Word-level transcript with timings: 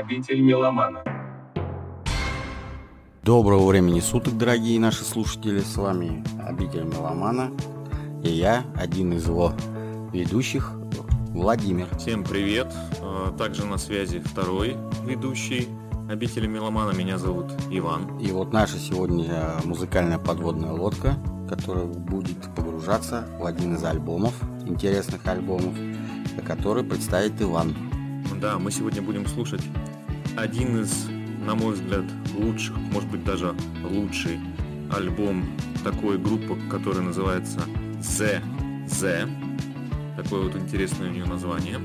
Обитель 0.00 0.40
меломана. 0.40 1.04
Доброго 3.22 3.66
времени 3.66 4.00
суток, 4.00 4.38
дорогие 4.38 4.80
наши 4.80 5.04
слушатели. 5.04 5.60
С 5.60 5.76
вами 5.76 6.24
Обитель 6.42 6.84
меломана. 6.84 7.52
И 8.24 8.30
я, 8.30 8.64
один 8.76 9.12
из 9.12 9.28
его 9.28 9.52
ведущих, 10.10 10.72
Владимир. 11.34 11.86
Всем 11.98 12.24
привет. 12.24 12.72
А, 13.02 13.30
Также 13.36 13.66
на 13.66 13.76
связи 13.76 14.20
второй 14.20 14.78
ведущий 15.04 15.68
обители 16.08 16.46
меломана. 16.46 16.96
Меня 16.96 17.18
зовут 17.18 17.52
Иван. 17.70 18.16
И 18.20 18.32
вот 18.32 18.54
наша 18.54 18.78
сегодня 18.78 19.52
музыкальная 19.64 20.18
подводная 20.18 20.72
лодка, 20.72 21.16
которая 21.46 21.84
будет 21.84 22.38
погружаться 22.56 23.28
в 23.38 23.44
один 23.44 23.74
из 23.74 23.84
альбомов, 23.84 24.32
интересных 24.64 25.26
альбомов, 25.26 25.74
который 26.46 26.84
представит 26.84 27.42
Иван. 27.42 27.74
Да, 28.40 28.58
мы 28.58 28.70
сегодня 28.70 29.02
будем 29.02 29.26
слушать 29.26 29.60
один 30.40 30.80
из, 30.80 31.06
на 31.44 31.54
мой 31.54 31.74
взгляд, 31.74 32.04
лучших, 32.34 32.76
может 32.92 33.08
быть 33.10 33.24
даже 33.24 33.54
лучший 33.84 34.40
альбом 34.90 35.44
такой 35.84 36.18
группы, 36.18 36.56
которая 36.70 37.02
называется 37.02 37.60
The 38.00 38.42
The. 38.86 39.28
Такое 40.16 40.42
вот 40.42 40.56
интересное 40.56 41.10
у 41.10 41.12
нее 41.12 41.24
название. 41.26 41.78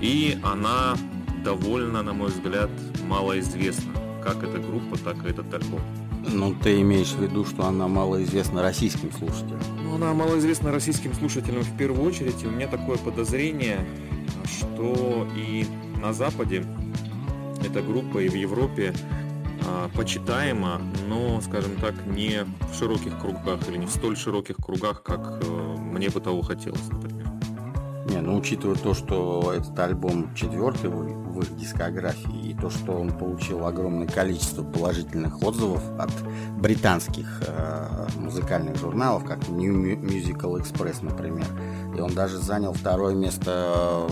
И 0.00 0.38
она 0.42 0.96
довольно, 1.44 2.02
на 2.02 2.12
мой 2.12 2.28
взгляд, 2.28 2.70
малоизвестна. 3.06 3.92
Как 4.22 4.42
эта 4.42 4.58
группа, 4.58 4.98
так 4.98 5.24
и 5.24 5.28
этот 5.28 5.52
альбом. 5.54 5.80
Ну, 6.28 6.54
ты 6.54 6.80
имеешь 6.80 7.12
в 7.12 7.22
виду, 7.22 7.44
что 7.44 7.66
она 7.66 7.86
малоизвестна 7.86 8.60
российским 8.60 9.12
слушателям? 9.12 9.60
Ну, 9.84 9.94
она 9.94 10.12
малоизвестна 10.12 10.72
российским 10.72 11.14
слушателям 11.14 11.62
в 11.62 11.76
первую 11.76 12.02
очередь, 12.02 12.42
и 12.42 12.46
у 12.46 12.50
меня 12.50 12.66
такое 12.66 12.96
подозрение, 12.96 13.86
что 14.44 15.28
и 15.36 15.66
на 16.02 16.12
Западе 16.12 16.64
эта 17.64 17.82
группа, 17.82 18.18
и 18.18 18.28
в 18.28 18.34
Европе 18.34 18.94
а, 19.66 19.88
почитаема, 19.94 20.80
но, 21.08 21.40
скажем 21.40 21.76
так, 21.76 21.94
не 22.06 22.44
в 22.70 22.78
широких 22.78 23.18
кругах 23.18 23.68
или 23.68 23.78
не 23.78 23.86
в 23.86 23.90
столь 23.90 24.16
широких 24.16 24.56
кругах, 24.56 25.02
как 25.02 25.40
э, 25.42 25.76
мне 25.78 26.08
бы 26.08 26.20
того 26.20 26.42
хотелось, 26.42 26.88
например. 26.88 27.26
Не, 28.08 28.20
ну 28.20 28.36
учитывая 28.36 28.76
то, 28.76 28.94
что 28.94 29.52
этот 29.56 29.76
альбом 29.80 30.32
четвертый 30.34 30.90
в, 30.90 31.40
их 31.40 31.56
дискографии, 31.56 32.50
и 32.50 32.54
то, 32.54 32.70
что 32.70 32.92
он 32.92 33.10
получил 33.10 33.66
огромное 33.66 34.06
количество 34.06 34.62
положительных 34.62 35.42
отзывов 35.42 35.82
от 35.98 36.10
британских 36.58 37.42
э, 37.46 38.06
музыкальных 38.16 38.76
журналов, 38.76 39.24
как 39.24 39.48
New 39.48 39.96
Musical 39.96 40.60
Express, 40.60 41.04
например, 41.04 41.46
и 41.94 42.00
он 42.00 42.14
даже 42.14 42.38
занял 42.38 42.72
второе 42.72 43.14
место 43.14 44.08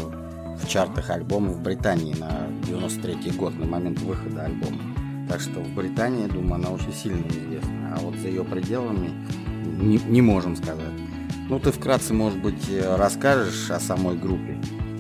в 0.59 0.69
чартах 0.69 1.11
альбомов 1.11 1.61
Британии 1.61 2.15
на 2.15 2.49
93 2.67 3.33
год, 3.33 3.55
на 3.59 3.67
момент 3.67 4.01
выхода 4.01 4.45
альбома. 4.45 4.81
Так 5.29 5.41
что 5.41 5.61
в 5.61 5.75
Британии, 5.75 6.27
думаю, 6.27 6.55
она 6.55 6.71
очень 6.71 6.93
сильно 6.93 7.27
известна, 7.29 7.97
а 7.97 8.01
вот 8.01 8.17
за 8.17 8.29
ее 8.29 8.45
пределами 8.45 9.11
не, 9.65 9.99
не 9.99 10.23
можем 10.23 10.57
сказать. 10.57 10.93
Ну, 11.49 11.59
ты 11.59 11.73
вкратце, 11.73 12.15
может 12.15 12.41
быть, 12.41 12.71
расскажешь 12.83 13.71
о 13.71 13.81
самой 13.81 14.17
группе? 14.17 14.59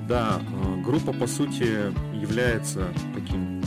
Да, 0.08 0.40
группа, 0.84 1.12
по 1.12 1.26
сути, 1.26 1.92
является 2.14 2.88
таким 3.14 3.62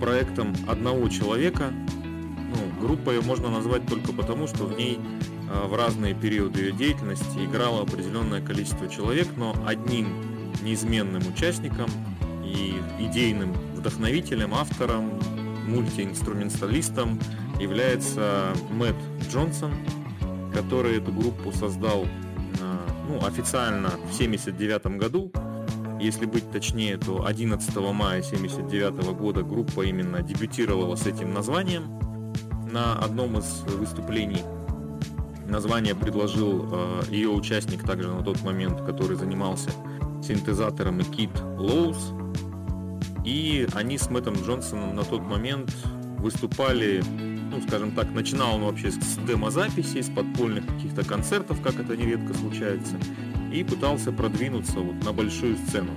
проектом 0.00 0.54
одного 0.66 1.08
человека. 1.08 1.70
Ну, 1.70 2.86
группой 2.86 3.20
можно 3.22 3.50
назвать 3.50 3.86
только 3.86 4.12
потому, 4.12 4.46
что 4.46 4.64
в 4.64 4.76
ней 4.76 4.98
в 5.48 5.76
разные 5.76 6.14
периоды 6.14 6.60
ее 6.60 6.72
деятельности 6.72 7.44
играло 7.44 7.82
определенное 7.82 8.40
количество 8.40 8.88
человек, 8.88 9.28
но 9.36 9.54
одним 9.66 10.08
неизменным 10.62 11.22
участником 11.26 11.88
и 12.44 12.74
идейным 13.00 13.52
вдохновителем, 13.74 14.54
автором, 14.54 15.10
мультиинструменталистом 15.66 17.18
является 17.60 18.52
Мэтт 18.70 18.96
Джонсон, 19.30 19.72
который 20.52 20.98
эту 20.98 21.12
группу 21.12 21.52
создал 21.52 22.06
ну, 23.08 23.24
официально 23.26 23.90
в 23.90 24.14
1979 24.14 24.98
году. 24.98 25.32
Если 26.00 26.26
быть 26.26 26.50
точнее, 26.50 26.96
то 26.96 27.24
11 27.26 27.76
мая 27.76 28.20
1979 28.20 29.14
года 29.16 29.42
группа 29.42 29.82
именно 29.82 30.22
дебютировала 30.22 30.96
с 30.96 31.06
этим 31.06 31.32
названием 31.32 31.84
на 32.70 32.98
одном 32.98 33.38
из 33.38 33.62
выступлений. 33.66 34.42
Название 35.46 35.94
предложил 35.94 36.68
э, 36.72 37.02
ее 37.10 37.28
участник 37.28 37.82
также 37.84 38.08
на 38.08 38.22
тот 38.22 38.42
момент, 38.42 38.80
который 38.80 39.16
занимался 39.16 39.70
синтезатором 40.22 41.00
и 41.00 41.04
Кит 41.04 41.30
Лоус. 41.56 42.12
И 43.24 43.66
они 43.74 43.98
с 43.98 44.10
Мэттом 44.10 44.34
Джонсоном 44.34 44.96
на 44.96 45.04
тот 45.04 45.22
момент 45.22 45.74
выступали, 46.18 47.02
ну, 47.50 47.60
скажем 47.66 47.92
так, 47.92 48.10
начинал 48.12 48.56
он 48.56 48.64
вообще 48.64 48.90
с 48.90 49.18
демозаписей, 49.26 50.02
с 50.02 50.08
подпольных 50.08 50.66
каких-то 50.66 51.04
концертов, 51.04 51.60
как 51.62 51.78
это 51.78 51.96
нередко 51.96 52.34
случается, 52.34 52.96
и 53.52 53.62
пытался 53.62 54.12
продвинуться 54.12 54.80
вот 54.80 55.04
на 55.04 55.12
большую 55.12 55.56
сцену. 55.56 55.92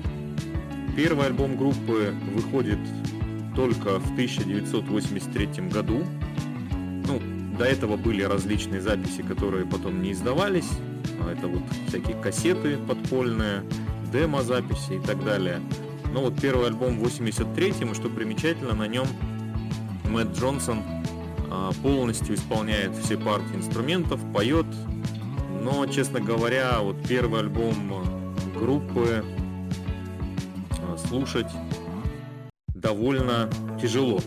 Первый 0.96 1.26
альбом 1.28 1.58
группы 1.58 2.14
выходит 2.34 2.80
только 3.56 4.00
в 4.00 4.12
1983 4.12 5.70
году. 5.70 6.04
Ну, 7.08 7.22
до 7.58 7.66
этого 7.66 7.98
были 7.98 8.24
различные 8.24 8.82
записи, 8.82 9.22
которые 9.22 9.66
потом 9.66 10.02
не 10.02 10.12
издавались. 10.12 10.70
Это 11.32 11.48
вот 11.48 11.64
всякие 11.88 12.16
кассеты 12.22 12.78
подпольные, 12.78 13.64
демо-записи 14.12 14.94
и 14.94 15.00
так 15.00 15.24
далее. 15.24 15.62
Но 16.14 16.22
вот 16.22 16.40
первый 16.40 16.68
альбом 16.68 17.00
в 17.00 17.04
83-м, 17.04 17.92
и 17.92 17.94
что 17.94 18.10
примечательно, 18.10 18.74
на 18.74 18.88
нем 18.88 19.06
Мэтт 20.10 20.38
Джонсон 20.38 20.82
а, 21.52 21.72
полностью 21.84 22.36
исполняет 22.36 22.96
все 22.96 23.18
партии 23.18 23.56
инструментов, 23.56 24.20
поет. 24.34 24.66
Но, 25.62 25.86
честно 25.88 26.20
говоря, 26.20 26.80
вот 26.80 26.96
первый 27.08 27.42
альбом 27.42 28.06
группы 28.56 29.24
а, 30.80 30.98
слушать 30.98 31.52
довольно 32.74 33.50
тяжело. 33.82 34.20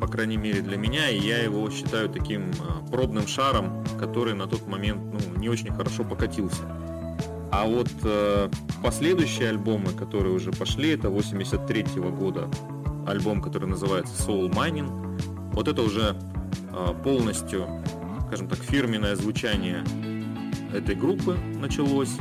По 0.00 0.08
крайней 0.08 0.36
мере 0.36 0.60
для 0.60 0.76
меня, 0.76 1.08
и 1.08 1.18
я 1.18 1.38
его 1.38 1.70
считаю 1.70 2.08
таким 2.08 2.50
а, 2.60 2.84
пробным 2.90 3.26
шаром, 3.26 3.84
который 3.98 4.34
на 4.34 4.46
тот 4.46 4.66
момент 4.66 5.00
ну, 5.12 5.38
не 5.38 5.48
очень 5.48 5.72
хорошо 5.72 6.04
покатился. 6.04 6.62
А 7.58 7.64
вот 7.64 7.88
э, 8.02 8.50
последующие 8.82 9.48
альбомы, 9.48 9.92
которые 9.92 10.34
уже 10.34 10.52
пошли, 10.52 10.90
это 10.90 11.08
83 11.08 11.84
-го 11.84 12.14
года 12.14 12.50
альбом, 13.06 13.40
который 13.40 13.66
называется 13.66 14.12
Soul 14.12 14.50
Mining. 14.50 14.90
Вот 15.54 15.66
это 15.66 15.80
уже 15.80 16.14
э, 16.70 16.94
полностью, 17.02 17.66
скажем 18.26 18.48
так, 18.48 18.58
фирменное 18.58 19.16
звучание 19.16 19.82
этой 20.74 20.94
группы 20.94 21.38
началось. 21.58 22.18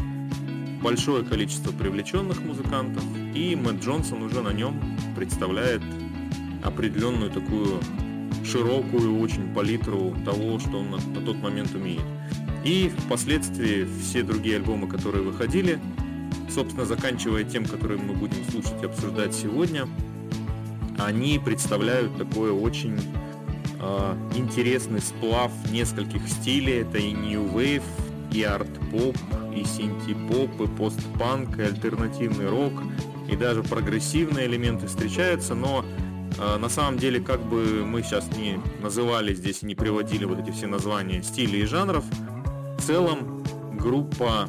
Большое 0.81 1.25
количество 1.25 1.73
привлеченных 1.73 2.41
музыкантов. 2.41 3.03
И 3.33 3.57
Мэтт 3.57 3.83
Джонсон 3.83 4.23
уже 4.23 4.41
на 4.41 4.53
нем 4.53 4.79
представляет 5.17 5.81
определенную 6.63 7.29
такую 7.29 7.81
широкую 8.45 9.19
очень 9.19 9.53
палитру 9.53 10.15
того, 10.23 10.59
что 10.59 10.79
он 10.79 10.91
на, 10.91 10.97
на 10.97 11.25
тот 11.25 11.35
момент 11.35 11.75
умеет. 11.75 12.05
И 12.65 12.91
впоследствии 13.05 13.87
все 14.01 14.23
другие 14.23 14.55
альбомы, 14.55 14.87
которые 14.87 15.23
выходили, 15.23 15.79
собственно, 16.49 16.83
заканчивая 16.83 17.43
тем, 17.43 17.63
которые 17.63 18.01
мы 18.01 18.15
будем 18.15 18.43
слушать 18.49 18.81
и 18.81 18.85
обсуждать 18.87 19.35
сегодня, 19.35 19.87
они 20.97 21.37
представляют 21.37 22.17
такой 22.17 22.49
очень 22.49 22.99
э, 23.79 24.15
интересный 24.35 24.99
сплав 24.99 25.51
нескольких 25.71 26.27
стилей. 26.27 26.81
Это 26.81 26.97
и 26.97 27.11
New 27.11 27.43
Wave, 27.43 27.83
и 28.31 28.41
арт-поп, 28.41 29.15
и 29.55 29.63
синти-поп, 29.63 30.61
и 30.61 30.67
пост-панк, 30.67 31.59
и 31.59 31.61
альтернативный 31.61 32.49
рок, 32.49 32.73
и 33.29 33.35
даже 33.35 33.61
прогрессивные 33.61 34.47
элементы 34.47 34.87
встречаются, 34.87 35.53
но 35.53 35.85
э, 36.39 36.57
на 36.57 36.69
самом 36.69 36.97
деле, 36.97 37.19
как 37.19 37.43
бы 37.43 37.85
мы 37.85 38.01
сейчас 38.01 38.27
не 38.35 38.59
называли 38.81 39.35
здесь 39.35 39.61
и 39.61 39.67
не 39.67 39.75
приводили 39.75 40.25
вот 40.25 40.39
эти 40.39 40.49
все 40.49 40.65
названия 40.65 41.21
стилей 41.21 41.61
и 41.61 41.65
жанров, 41.65 42.03
целом 42.85 43.43
группа, 43.73 44.47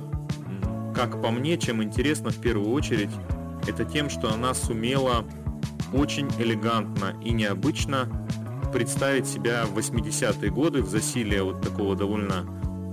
как 0.94 1.22
по 1.22 1.30
мне, 1.30 1.56
чем 1.56 1.82
интересна 1.82 2.30
в 2.30 2.36
первую 2.36 2.70
очередь, 2.72 3.10
это 3.66 3.84
тем, 3.84 4.10
что 4.10 4.30
она 4.32 4.52
сумела 4.52 5.24
очень 5.94 6.28
элегантно 6.38 7.14
и 7.24 7.32
необычно 7.32 8.28
представить 8.72 9.26
себя 9.26 9.64
в 9.64 9.78
80-е 9.78 10.50
годы 10.50 10.82
в 10.82 10.88
засилие 10.88 11.42
вот 11.42 11.62
такого 11.62 11.96
довольно 11.96 12.46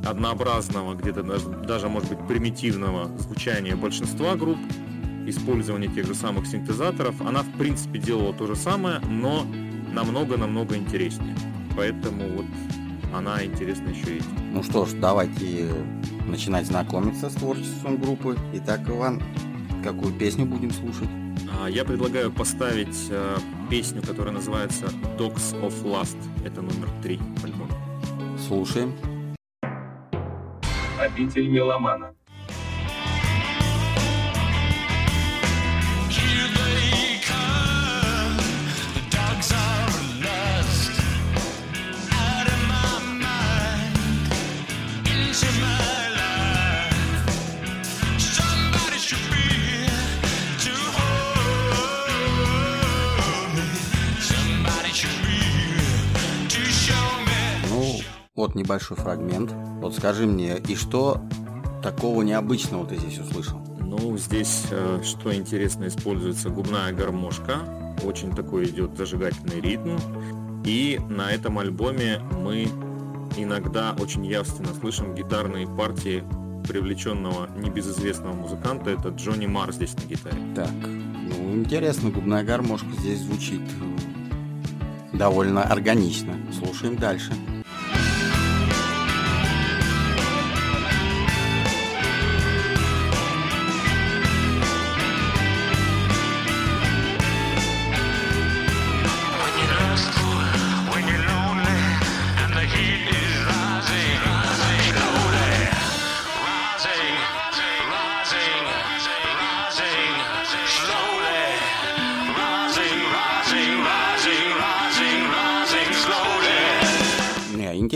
однообразного, 0.05 0.95
где-то 0.95 1.23
даже, 1.23 1.49
даже 1.49 1.89
может 1.89 2.09
быть 2.09 2.25
примитивного 2.25 3.09
звучания 3.17 3.75
большинства 3.75 4.35
групп, 4.35 4.59
использования 5.27 5.87
тех 5.87 6.05
же 6.05 6.15
самых 6.15 6.47
синтезаторов. 6.47 7.21
Она 7.21 7.43
в 7.43 7.51
принципе 7.57 7.99
делала 7.99 8.33
то 8.33 8.47
же 8.47 8.55
самое, 8.55 8.99
но 8.99 9.45
намного-намного 9.93 10.77
интереснее. 10.77 11.35
Поэтому 11.75 12.29
вот 12.29 12.45
она 13.13 13.44
интересна 13.45 13.89
еще 13.89 14.18
этим. 14.18 14.54
Ну 14.54 14.63
что 14.63 14.86
ж, 14.86 14.94
давайте 14.94 15.69
начинать 16.25 16.65
знакомиться 16.65 17.30
с 17.30 17.33
творчеством 17.33 17.98
группы. 17.98 18.38
Итак, 18.54 18.81
Иван, 18.88 19.21
какую 19.83 20.13
песню 20.13 20.45
будем 20.45 20.71
слушать? 20.71 21.10
А, 21.60 21.68
я 21.68 21.86
предлагаю 21.86 22.31
поставить 22.31 23.07
э, 23.10 23.38
песню, 23.69 24.01
которая 24.01 24.33
называется 24.33 24.86
Dogs 25.18 25.54
of 25.62 25.83
Lust. 25.83 26.18
Это 26.45 26.62
номер 26.62 26.89
три 27.01 27.19
альбома. 27.44 27.75
Слушаем. 28.48 28.94
Обитель 31.00 31.50
меломана. 31.50 32.13
Вот 58.43 58.55
небольшой 58.55 58.97
фрагмент. 58.97 59.53
Вот 59.79 59.95
скажи 59.95 60.27
мне, 60.27 60.57
и 60.57 60.75
что 60.75 61.21
такого 61.81 62.23
необычного 62.23 62.85
ты 62.85 62.97
здесь 62.97 63.17
услышал? 63.17 63.57
Ну, 63.79 64.17
здесь, 64.17 64.65
э, 64.69 64.99
что 65.01 65.33
интересно, 65.33 65.87
используется 65.87 66.49
губная 66.49 66.91
гармошка. 66.91 67.59
Очень 68.03 68.35
такой 68.35 68.65
идет 68.65 68.97
зажигательный 68.97 69.61
ритм. 69.61 69.97
И 70.65 70.99
на 71.07 71.31
этом 71.31 71.57
альбоме 71.57 72.19
мы 72.33 72.67
иногда 73.37 73.95
очень 73.97 74.25
явственно 74.25 74.73
слышим 74.77 75.15
гитарные 75.15 75.65
партии 75.65 76.21
привлеченного 76.67 77.47
небезызвестного 77.55 78.33
музыканта. 78.33 78.89
Это 78.89 79.07
Джонни 79.07 79.45
Мар 79.45 79.71
здесь 79.71 79.95
на 79.95 80.05
гитаре. 80.05 80.35
Так, 80.53 80.73
ну, 80.83 81.55
интересно, 81.55 82.09
губная 82.09 82.43
гармошка 82.43 82.91
здесь 82.99 83.19
звучит 83.19 83.61
э, 85.13 85.17
довольно 85.17 85.63
органично. 85.63 86.35
Слушаем 86.51 86.97
дальше. 86.97 87.31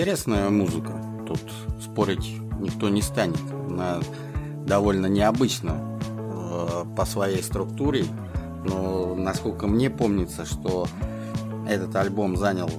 Интересная 0.07 0.49
музыка. 0.49 0.93
Тут 1.27 1.41
спорить 1.83 2.37
никто 2.61 2.87
не 2.87 3.01
станет. 3.01 3.41
Она 3.69 3.99
довольно 4.65 5.07
необычна 5.07 5.99
э, 6.09 6.85
по 6.95 7.03
своей 7.03 7.43
структуре. 7.43 8.05
Но 8.63 9.15
насколько 9.15 9.67
мне 9.67 9.89
помнится, 9.89 10.45
что 10.45 10.87
этот 11.67 11.93
альбом 11.97 12.37
занял 12.37 12.69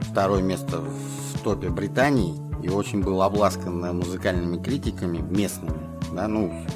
второе 0.00 0.42
место 0.42 0.80
в 0.80 1.38
топе 1.44 1.68
Британии 1.68 2.34
и 2.60 2.68
очень 2.68 3.04
был 3.04 3.22
обласкан 3.22 3.96
музыкальными 3.96 4.60
критиками 4.60 5.18
местными. 5.18 5.78
Да, 6.12 6.26
ну, 6.26 6.66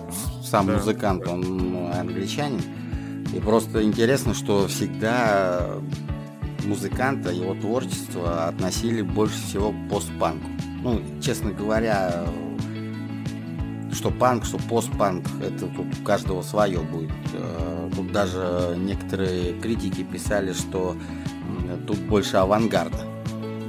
сам 0.45 0.69
да. 0.69 0.75
музыкант, 0.75 1.27
он 1.27 1.89
англичанин. 1.93 2.63
И 3.35 3.41
просто 3.41 3.83
интересно, 3.83 4.33
что 4.33 4.69
всегда 4.69 5.71
музыканта, 6.69 7.31
его 7.31 7.55
творчество 7.55 8.47
относили 8.47 9.03
больше 9.03 9.41
всего 9.43 9.73
к 9.73 9.89
постпанку. 9.91 10.47
Ну, 10.83 11.01
честно 11.21 11.51
говоря, 11.51 12.27
что 13.93 14.11
панк, 14.11 14.45
что 14.45 14.59
постпанк, 14.59 15.27
это 15.43 15.67
тут 15.67 15.87
у 16.01 16.05
каждого 16.05 16.43
свое 16.43 16.81
будет. 16.81 17.11
Э, 17.33 17.91
тут 17.97 18.13
даже 18.13 18.77
некоторые 18.79 19.59
критики 19.59 20.03
писали, 20.03 20.53
что 20.53 20.97
тут 21.87 21.99
больше 22.01 22.37
авангарда, 22.37 23.05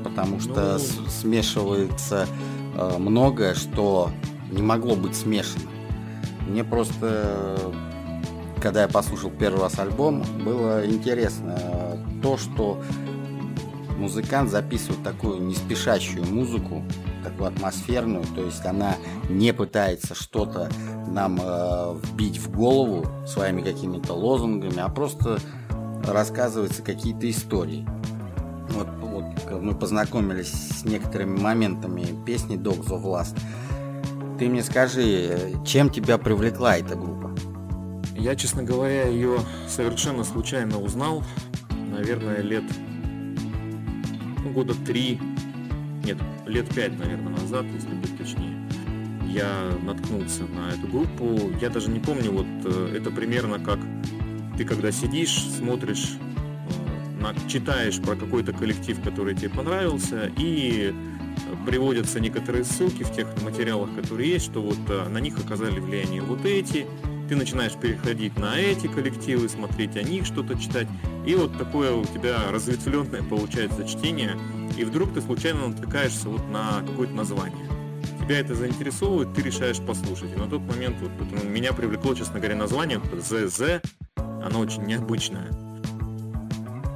потому 0.03 0.39
что 0.39 0.73
ну... 0.73 1.09
смешивается 1.09 2.27
э, 2.75 2.97
многое, 2.97 3.55
что 3.55 4.11
не 4.51 4.61
могло 4.61 4.95
быть 4.95 5.15
смешано. 5.15 5.69
Мне 6.47 6.63
просто, 6.63 7.57
когда 8.61 8.83
я 8.83 8.87
послушал 8.87 9.31
первый 9.31 9.61
раз 9.61 9.79
альбом, 9.79 10.23
было 10.43 10.85
интересно 10.85 11.88
то, 12.21 12.37
что 12.37 12.81
музыкант 13.97 14.49
записывает 14.49 15.03
такую 15.03 15.41
неспешащую 15.41 16.25
музыку, 16.25 16.83
такую 17.23 17.49
атмосферную, 17.49 18.23
то 18.35 18.43
есть 18.43 18.65
она 18.65 18.95
не 19.29 19.53
пытается 19.53 20.15
что-то 20.15 20.69
нам 21.07 21.39
э, 21.41 21.99
вбить 22.03 22.37
в 22.37 22.51
голову 22.51 23.05
своими 23.27 23.61
какими-то 23.61 24.13
лозунгами, 24.13 24.79
а 24.79 24.89
просто 24.89 25.39
рассказываются 26.05 26.81
какие-то 26.81 27.29
истории. 27.29 27.87
Вот, 28.69 28.87
вот 29.01 29.61
мы 29.61 29.75
познакомились 29.75 30.51
с 30.51 30.85
некоторыми 30.85 31.39
моментами 31.39 32.05
песни 32.25 32.57
Dogs 32.57 32.87
of 32.87 33.03
Last. 33.03 33.37
Ты 34.37 34.47
мне 34.47 34.63
скажи, 34.63 35.53
чем 35.65 35.89
тебя 35.89 36.17
привлекла 36.17 36.77
эта 36.77 36.95
группа? 36.95 37.35
Я, 38.15 38.35
честно 38.35 38.63
говоря, 38.63 39.07
ее 39.07 39.39
совершенно 39.67 40.23
случайно 40.23 40.79
узнал 40.79 41.23
наверное, 41.99 42.41
лет 42.41 42.63
ну, 44.43 44.51
года 44.51 44.73
три, 44.73 45.19
нет, 46.05 46.17
лет 46.45 46.73
пять, 46.73 46.97
наверное, 46.97 47.33
назад, 47.33 47.65
если 47.73 47.93
быть 47.93 48.17
точнее, 48.17 48.55
я 49.27 49.71
наткнулся 49.83 50.43
на 50.43 50.69
эту 50.69 50.87
группу. 50.87 51.51
Я 51.61 51.69
даже 51.69 51.89
не 51.89 51.99
помню, 51.99 52.31
вот 52.31 52.47
э, 52.63 52.95
это 52.97 53.11
примерно 53.11 53.59
как 53.59 53.79
ты 54.57 54.63
когда 54.63 54.91
сидишь, 54.91 55.43
смотришь, 55.57 56.13
э, 57.21 57.49
читаешь 57.49 57.99
про 57.99 58.15
какой-то 58.15 58.53
коллектив, 58.53 58.97
который 59.03 59.35
тебе 59.35 59.49
понравился, 59.49 60.31
и 60.37 60.93
приводятся 61.65 62.21
некоторые 62.21 62.63
ссылки 62.63 63.03
в 63.03 63.13
тех 63.13 63.27
материалах, 63.43 63.93
которые 63.93 64.31
есть, 64.31 64.45
что 64.45 64.61
вот 64.61 64.79
э, 64.87 65.09
на 65.09 65.17
них 65.19 65.37
оказали 65.37 65.81
влияние 65.81 66.21
вот 66.21 66.45
эти, 66.45 66.87
ты 67.29 67.35
начинаешь 67.35 67.73
переходить 67.73 68.37
на 68.39 68.57
эти 68.57 68.87
коллективы, 68.87 69.47
смотреть 69.49 69.95
о 69.95 70.01
них, 70.01 70.25
что-то 70.25 70.57
читать, 70.57 70.87
и 71.27 71.35
вот 71.35 71.55
такое 71.57 71.93
у 71.93 72.03
тебя 72.03 72.51
разветвленное 72.51 73.21
получается 73.21 73.87
чтение, 73.87 74.35
и 74.75 74.83
вдруг 74.83 75.13
ты 75.13 75.21
случайно 75.21 75.67
натыкаешься 75.67 76.27
вот 76.27 76.47
на 76.49 76.81
какое-то 76.87 77.13
название. 77.13 77.67
Тебя 78.19 78.39
это 78.39 78.55
заинтересовывает, 78.55 79.33
ты 79.35 79.43
решаешь 79.43 79.79
послушать. 79.79 80.31
И 80.35 80.39
на 80.39 80.47
тот 80.47 80.61
момент 80.61 80.97
вот, 81.01 81.11
вот 81.19 81.43
меня 81.43 81.71
привлекло, 81.73 82.15
честно 82.15 82.39
говоря, 82.39 82.55
название 82.55 82.99
ЗЗ, 83.13 83.81
оно 84.15 84.59
очень 84.59 84.83
необычное, 84.83 85.51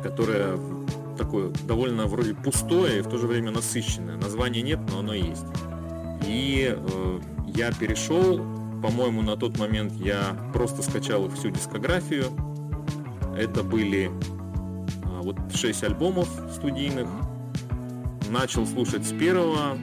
которое 0.02 0.58
такое 1.16 1.52
довольно 1.68 2.08
вроде 2.08 2.34
пустое 2.34 3.00
и 3.00 3.02
в 3.02 3.08
то 3.08 3.18
же 3.20 3.28
время 3.28 3.52
насыщенное. 3.52 4.18
Названия 4.18 4.63
нет, 4.63 4.80
но 4.90 5.00
оно 5.00 5.13
есть. 5.13 5.46
И 6.25 6.75
э, 6.75 7.20
я 7.54 7.72
перешел, 7.72 8.62
по-моему, 8.84 9.22
на 9.22 9.38
тот 9.38 9.58
момент 9.58 9.94
я 9.94 10.38
просто 10.52 10.84
скачал 10.84 11.30
всю 11.30 11.50
дискографию. 11.50 12.25
Это 13.38 13.63
были 13.63 14.12
а, 15.06 15.22
вот 15.22 15.38
6 15.56 15.86
альбомов 15.86 16.28
студийных. 16.54 17.08
Начал 18.30 18.68
слушать 18.68 19.06
с 19.06 19.13
первого. 19.13 19.78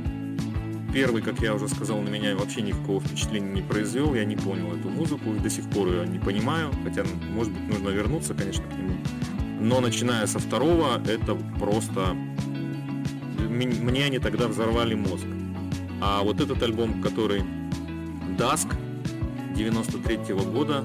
Первый, 0.93 1.23
как 1.23 1.41
я 1.41 1.55
уже 1.55 1.69
сказал, 1.69 2.03
на 2.03 2.11
меня 2.11 2.37
вообще 2.37 2.61
никакого 2.61 3.01
впечатления 3.01 3.51
не 3.51 3.63
произвел. 3.63 4.15
Я 4.15 4.27
не 4.27 4.37
понял 4.37 4.71
эту 4.77 4.91
музыку 4.91 5.33
и 5.33 5.39
до 5.39 5.49
сих 5.49 5.71
пор 5.71 5.89
ее 5.89 6.07
не 6.07 6.19
понимаю. 6.19 6.71
Хотя, 6.85 7.05
может 7.31 7.55
быть, 7.55 7.69
нужно 7.69 7.89
вернуться, 7.89 8.35
конечно, 8.35 8.65
к 8.65 8.73
нему. 8.73 8.99
Но 9.61 9.81
начиная 9.81 10.27
со 10.27 10.39
второго, 10.39 11.01
это 11.09 11.37
просто... 11.59 12.15
Мне 13.49 14.05
они 14.05 14.19
тогда 14.19 14.47
взорвали 14.47 14.95
мозг. 14.95 15.27
А 16.03 16.23
вот 16.23 16.43
этот 16.43 16.63
альбом, 16.63 17.01
который 17.01 17.45
Dusk, 18.37 18.69
93 19.61 20.17
-го 20.35 20.51
года. 20.51 20.85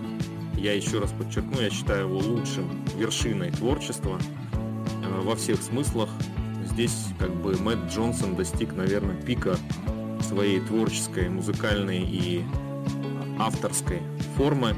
Я 0.58 0.74
еще 0.74 1.00
раз 1.00 1.12
подчеркну, 1.12 1.62
я 1.62 1.70
считаю 1.70 2.10
его 2.10 2.17
лучшим 2.17 2.84
вершиной 2.98 3.51
творчества 3.51 4.20
э, 4.53 5.22
во 5.22 5.36
всех 5.36 5.62
смыслах. 5.62 6.10
Здесь 6.65 7.05
как 7.17 7.34
бы 7.34 7.58
Мэтт 7.58 7.89
Джонсон 7.89 8.36
достиг, 8.36 8.74
наверное, 8.75 9.15
пика 9.15 9.58
своей 10.22 10.60
творческой, 10.60 11.29
музыкальной 11.29 12.01
и 12.01 12.44
авторской 13.39 14.01
формы, 14.36 14.75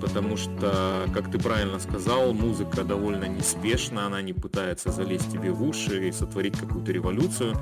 потому 0.00 0.38
что, 0.38 1.04
как 1.12 1.30
ты 1.30 1.38
правильно 1.38 1.78
сказал, 1.80 2.32
музыка 2.32 2.82
довольно 2.82 3.24
неспешна, 3.24 4.06
она 4.06 4.22
не 4.22 4.32
пытается 4.32 4.90
залезть 4.90 5.30
тебе 5.30 5.50
в 5.50 5.62
уши 5.62 6.08
и 6.08 6.12
сотворить 6.12 6.56
какую-то 6.56 6.92
революцию. 6.92 7.54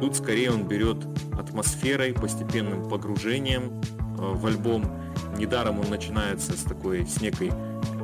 Тут 0.00 0.16
скорее 0.16 0.50
он 0.50 0.68
берет 0.68 0.98
атмосферой, 1.32 2.12
постепенным 2.12 2.88
погружением 2.90 3.80
в 4.16 4.46
альбом 4.46 4.84
Недаром 5.38 5.80
он 5.80 5.90
начинается 5.90 6.52
с 6.52 6.62
такой, 6.62 7.06
с 7.06 7.20
некой 7.20 7.50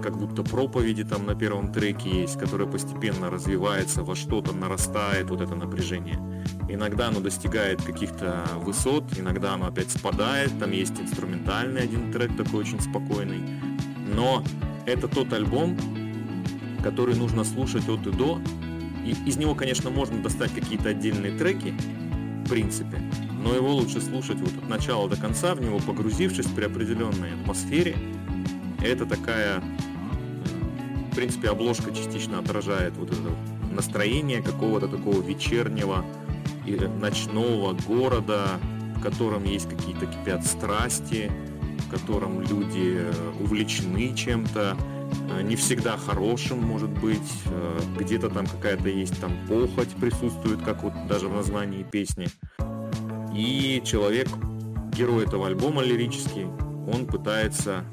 как 0.02 0.16
будто 0.16 0.42
проповеди 0.42 1.04
там 1.04 1.26
на 1.26 1.34
первом 1.34 1.72
треке 1.72 2.22
есть, 2.22 2.38
которая 2.38 2.66
постепенно 2.66 3.28
развивается 3.28 4.02
во 4.02 4.16
что-то, 4.16 4.52
нарастает 4.52 5.28
вот 5.28 5.42
это 5.42 5.54
напряжение. 5.54 6.18
Иногда 6.68 7.08
оно 7.08 7.20
достигает 7.20 7.82
каких-то 7.82 8.46
высот, 8.56 9.04
иногда 9.18 9.54
оно 9.54 9.66
опять 9.66 9.90
спадает, 9.90 10.58
там 10.58 10.72
есть 10.72 10.98
инструментальный 10.98 11.82
один 11.82 12.10
трек 12.12 12.34
такой 12.36 12.60
очень 12.60 12.80
спокойный. 12.80 13.42
Но 14.06 14.42
это 14.86 15.06
тот 15.06 15.32
альбом, 15.34 15.76
который 16.82 17.14
нужно 17.14 17.44
слушать 17.44 17.86
от 17.88 18.06
и 18.06 18.10
до. 18.10 18.40
И 19.04 19.14
из 19.26 19.36
него, 19.36 19.54
конечно, 19.54 19.90
можно 19.90 20.22
достать 20.22 20.52
какие-то 20.54 20.88
отдельные 20.88 21.36
треки, 21.36 21.74
в 22.44 22.48
принципе, 22.48 23.02
но 23.42 23.54
его 23.54 23.72
лучше 23.72 24.00
слушать 24.00 24.38
вот 24.40 24.56
от 24.56 24.68
начала 24.68 25.08
до 25.08 25.16
конца, 25.16 25.54
в 25.54 25.60
него 25.60 25.78
погрузившись 25.78 26.46
при 26.46 26.64
определенной 26.64 27.34
атмосфере. 27.40 27.96
Это 28.82 29.06
такая, 29.06 29.62
в 31.10 31.14
принципе, 31.14 31.48
обложка 31.48 31.94
частично 31.94 32.38
отражает 32.38 32.96
вот 32.96 33.10
это 33.10 33.36
настроение 33.72 34.42
какого-то 34.42 34.88
такого 34.88 35.20
вечернего 35.22 36.04
и 36.66 36.76
ночного 37.00 37.72
города, 37.86 38.58
в 38.96 39.02
котором 39.02 39.44
есть 39.44 39.68
какие-то 39.68 40.06
кипят 40.06 40.44
страсти, 40.44 41.30
в 41.86 41.90
котором 41.90 42.40
люди 42.42 43.04
увлечены 43.40 44.14
чем-то, 44.14 44.76
не 45.42 45.56
всегда 45.56 45.96
хорошим 45.96 46.62
может 46.62 46.90
быть, 46.90 47.18
э, 47.46 47.80
где-то 47.98 48.28
там 48.28 48.46
какая-то 48.46 48.88
есть 48.88 49.20
там 49.20 49.32
похоть 49.48 49.88
присутствует, 50.00 50.62
как 50.62 50.82
вот 50.82 50.92
даже 51.08 51.28
в 51.28 51.34
названии 51.34 51.82
песни. 51.82 52.28
И 53.34 53.82
человек, 53.84 54.28
герой 54.96 55.24
этого 55.24 55.46
альбома 55.46 55.82
лирический, 55.82 56.46
он 56.92 57.06
пытается 57.06 57.84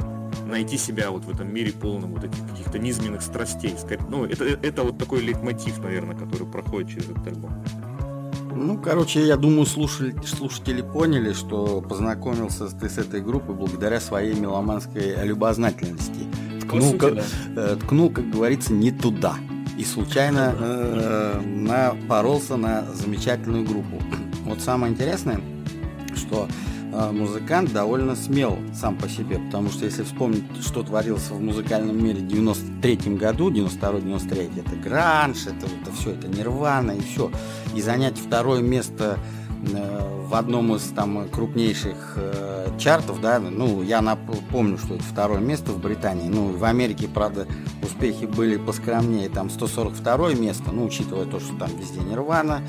найти 0.46 0.78
себя 0.78 1.12
вот 1.12 1.26
в 1.26 1.30
этом 1.30 1.54
мире 1.54 1.72
полном 1.72 2.14
вот 2.14 2.24
этих 2.24 2.48
каких-то 2.48 2.80
низменных 2.80 3.22
страстей. 3.22 3.76
Ну, 4.10 4.26
это, 4.26 4.46
это 4.46 4.84
вот 4.84 4.98
такой 4.98 5.22
лейтмотив, 5.22 5.80
наверное, 5.80 6.16
который 6.16 6.48
проходит 6.48 6.90
через 6.90 7.10
этот 7.10 7.28
альбом. 7.28 7.64
Ну, 8.56 8.80
короче, 8.80 9.26
я 9.26 9.38
думаю, 9.38 9.66
слушатели, 9.68 10.20
слушатели 10.26 10.82
поняли, 10.82 11.34
что 11.34 11.82
познакомился 11.82 12.68
ты 12.70 12.90
с 12.90 12.98
этой 12.98 13.22
группой 13.22 13.54
благодаря 13.54 14.00
своей 14.00 14.34
меломанской 14.34 15.16
любознательности. 15.26 16.26
Ткнул, 16.68 16.92
сути, 16.92 16.98
как, 16.98 17.16
да. 17.16 17.24
э, 17.56 17.76
ткнул, 17.82 18.10
как 18.10 18.30
говорится, 18.30 18.74
не 18.74 18.92
туда. 18.92 19.36
И 19.78 19.84
случайно 19.84 20.56
э, 20.58 21.42
напоролся 21.42 22.58
на 22.58 22.86
замечательную 22.94 23.64
группу. 23.64 24.02
Вот 24.44 24.62
самое 24.62 24.92
интересное, 24.94 25.40
что 26.16 26.48
э, 26.92 27.12
музыкант 27.12 27.72
довольно 27.72 28.16
смел 28.16 28.58
сам 28.74 28.98
по 28.98 29.08
себе, 29.08 29.40
потому 29.40 29.70
что 29.70 29.86
если 29.86 30.04
вспомнить, 30.04 30.44
что 30.62 30.84
творилось 30.84 31.30
в 31.30 31.40
музыкальном 31.40 32.04
мире 32.04 32.20
в 32.22 32.28
93 32.28 33.16
году, 33.16 33.52
92-93, 33.52 34.62
это 34.66 34.76
гранж, 34.76 35.46
это, 35.46 35.68
это 35.82 35.92
все, 35.96 36.12
это 36.12 36.28
нирвана 36.28 36.92
и 36.92 37.02
все. 37.02 37.32
И 37.76 37.82
занять 37.82 38.18
второе 38.18 38.62
место 38.62 39.20
в 39.68 40.36
одном 40.36 40.76
из 40.76 40.84
там 40.84 41.28
крупнейших 41.30 42.14
э, 42.16 42.70
чартов, 42.78 43.22
да, 43.22 43.40
ну, 43.40 43.82
я 43.82 44.02
напомню, 44.02 44.78
что 44.78 44.96
это 44.96 45.04
второе 45.04 45.40
место 45.40 45.72
в 45.72 45.80
Британии, 45.80 46.28
ну, 46.28 46.48
в 46.48 46.64
Америке, 46.66 47.08
правда, 47.08 47.48
успехи 47.82 48.26
были 48.26 48.58
поскромнее, 48.58 49.30
там 49.30 49.50
142 49.50 50.34
место, 50.34 50.72
ну, 50.72 50.86
учитывая 50.86 51.26
то, 51.26 51.40
что 51.40 51.56
там 51.58 51.70
везде 51.78 52.00
Нирвана, 52.02 52.62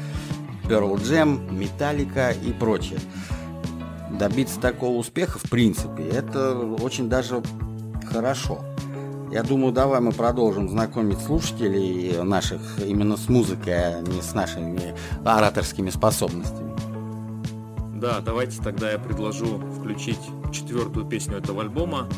Pearl 0.65 0.95
Jam, 0.97 1.49
Metallica 1.51 2.37
и 2.39 2.53
прочее. 2.53 3.01
Добиться 4.11 4.61
такого 4.61 4.97
успеха, 4.97 5.39
в 5.39 5.51
принципе, 5.51 6.05
это 6.05 6.57
очень 6.59 7.09
даже 7.09 7.43
хорошо. 8.11 8.61
Я 9.31 9.43
думаю, 9.43 9.73
давай 9.73 10.01
мы 10.01 10.13
продолжим 10.13 10.71
знакомить 10.71 11.21
слушателей 11.21 12.23
наших 12.23 12.61
именно 12.85 13.17
с 13.17 13.29
музыкой, 13.29 13.75
а 13.75 14.01
не 14.01 14.23
с 14.23 14.33
нашими 14.33 14.95
ораторскими 15.25 15.91
способностями. 15.91 16.68
Да, 17.99 18.21
давайте 18.21 18.63
тогда 18.63 18.93
я 18.93 18.99
предложу 18.99 19.59
включить 19.59 20.21
четвертую 20.53 21.05
песню 21.05 21.39
этого 21.39 21.63
альбома. 21.63 22.09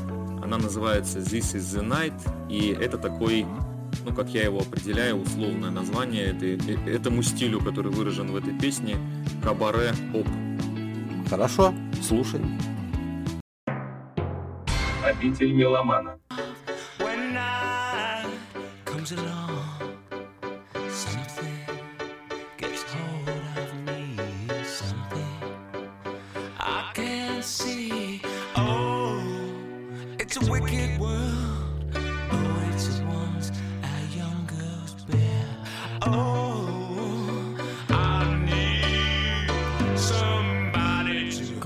Она 0.43 0.59
называется 0.59 1.21
This 1.21 1.57
is 1.57 1.61
the 1.61 1.83
Night, 1.83 2.51
и 2.51 2.69
это 2.69 2.99
такой 2.99 3.47
ну, 4.05 4.15
как 4.15 4.29
я 4.29 4.45
его 4.45 4.61
определяю, 4.61 5.17
условное 5.23 5.71
название 5.71 6.27
этой, 6.27 6.57
э, 6.57 6.97
этому 6.97 7.23
стилю, 7.23 7.61
который 7.61 7.91
выражен 7.91 8.31
в 8.31 8.37
этой 8.37 8.57
песне, 8.59 8.97
кабаре-поп. 9.43 10.27
Хорошо, 11.31 11.73
слушай. 12.03 12.41
Обитель 15.03 15.53
меломана. 15.53 16.19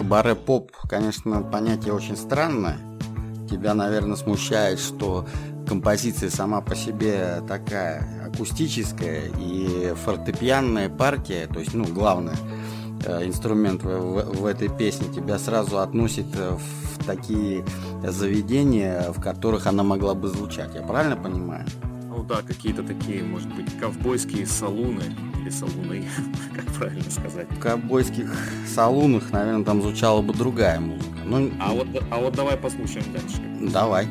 Баре-поп, 0.05 0.71
конечно, 0.89 1.41
понятие 1.41 1.95
очень 1.95 2.17
странное. 2.17 2.77
Тебя, 3.51 3.75
наверное, 3.75 4.17
смущает, 4.17 4.79
что 4.79 5.27
композиция 5.67 6.29
сама 6.29 6.61
по 6.61 6.75
себе 6.75 7.43
такая 7.49 8.07
акустическая 8.27 9.31
и 9.39 9.95
фортепианная 10.05 10.91
партия, 10.91 11.47
то 11.47 11.59
есть, 11.59 11.73
ну, 11.73 11.87
главное, 11.87 12.37
э, 13.07 13.27
инструмент 13.27 13.83
в, 13.83 13.89
в, 13.89 14.41
в 14.43 14.47
этой 14.47 14.69
песне 14.69 15.07
тебя 15.15 15.39
сразу 15.39 15.79
относит 15.79 16.27
в 16.27 17.05
такие 17.07 17.65
заведения, 18.07 19.11
в 19.11 19.23
которых 19.23 19.67
она 19.67 19.83
могла 19.83 20.15
бы 20.15 20.29
звучать. 20.29 20.75
Я 20.75 20.83
правильно 20.83 21.17
понимаю? 21.17 21.65
Ну 22.27 22.37
да, 22.37 22.41
какие-то 22.41 22.83
такие, 22.83 23.23
может 23.23 23.55
быть, 23.55 23.67
ковбойские 23.79 24.47
салуны 24.47 25.03
или 25.43 25.51
салуны, 25.51 26.09
как 26.55 26.65
правильно 26.73 27.11
сказать. 27.11 27.47
В 27.51 27.59
ковбойских 27.59 28.35
салунах, 28.67 29.31
наверное, 29.31 29.63
там 29.63 29.83
звучала 29.83 30.23
бы 30.23 30.33
другая 30.33 30.81
музыка. 30.81 31.19
Ну, 31.23 31.51
а, 31.61 31.73
вот, 31.75 31.87
а 32.11 32.17
вот 32.17 32.35
давай 32.35 32.57
послушаем 32.57 33.05
дальше. 33.13 33.71
Давай. 33.71 34.09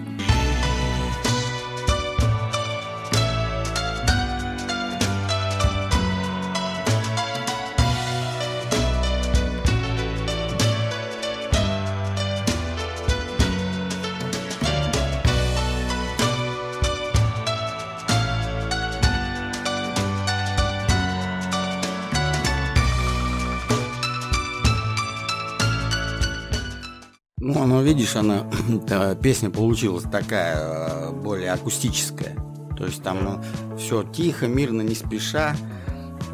Видишь, 28.13 28.91
она 28.91 29.15
песня 29.15 29.49
получилась 29.49 30.03
такая 30.03 30.57
э, 30.57 31.11
более 31.11 31.51
акустическая. 31.51 32.35
То 32.77 32.85
есть 32.85 33.03
там 33.03 33.23
ну, 33.23 33.77
все 33.77 34.03
тихо, 34.03 34.47
мирно, 34.47 34.81
не 34.81 34.95
спеша. 34.95 35.55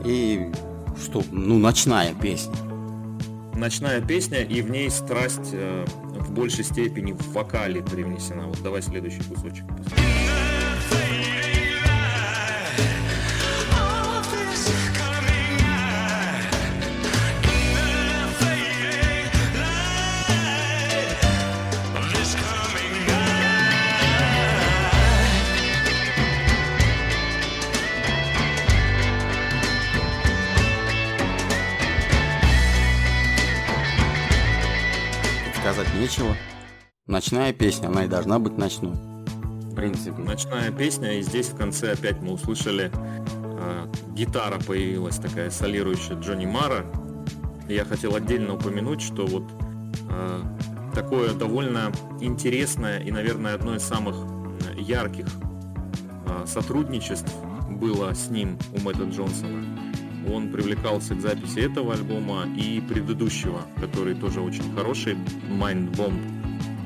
И 0.05 0.51
что, 1.01 1.23
ну, 1.31 1.57
ночная 1.57 2.13
песня. 2.13 2.55
Ночная 3.55 4.01
песня, 4.01 4.41
и 4.41 4.61
в 4.61 4.69
ней 4.69 4.89
страсть 4.89 5.49
э, 5.51 5.85
в 6.15 6.31
большей 6.31 6.63
степени 6.63 7.11
в 7.11 7.33
вокале 7.33 7.81
привнесена. 7.81 8.47
Вот 8.47 8.61
давай 8.63 8.81
следующий 8.81 9.23
кусочек. 9.23 9.65
Посмотрим. 9.67 10.18
Нечего. 35.99 36.35
Ночная 37.07 37.51
песня, 37.51 37.87
она 37.87 38.05
и 38.05 38.07
должна 38.07 38.39
быть 38.39 38.57
ночной. 38.57 38.93
В 38.93 39.75
принципе. 39.75 40.21
Ночная 40.21 40.71
песня, 40.71 41.19
и 41.19 41.21
здесь 41.21 41.47
в 41.47 41.57
конце 41.57 41.91
опять 41.91 42.21
мы 42.21 42.33
услышали 42.33 42.91
э, 42.91 43.85
гитара 44.13 44.59
появилась 44.59 45.17
такая 45.17 45.49
солирующая 45.49 46.15
Джонни 46.15 46.45
Мара. 46.45 46.85
Я 47.67 47.85
хотел 47.85 48.15
отдельно 48.15 48.55
упомянуть, 48.55 49.01
что 49.01 49.25
вот 49.25 49.43
э, 50.09 50.41
такое 50.93 51.33
довольно 51.33 51.91
интересное 52.21 52.99
и, 52.99 53.11
наверное, 53.11 53.55
одно 53.55 53.75
из 53.75 53.83
самых 53.83 54.15
ярких 54.77 55.27
а, 56.25 56.45
сотрудничеств 56.45 57.33
было 57.69 58.13
с 58.13 58.29
ним 58.29 58.57
у 58.75 58.79
Мэтта 58.81 59.03
Джонсона. 59.03 59.78
Он 60.27 60.49
привлекался 60.49 61.15
к 61.15 61.21
записи 61.21 61.59
этого 61.59 61.93
альбома 61.93 62.47
и 62.55 62.81
предыдущего, 62.81 63.61
который 63.79 64.15
тоже 64.15 64.41
очень 64.41 64.73
хороший, 64.75 65.15
Mind 65.49 65.91
Bomb 65.95 66.19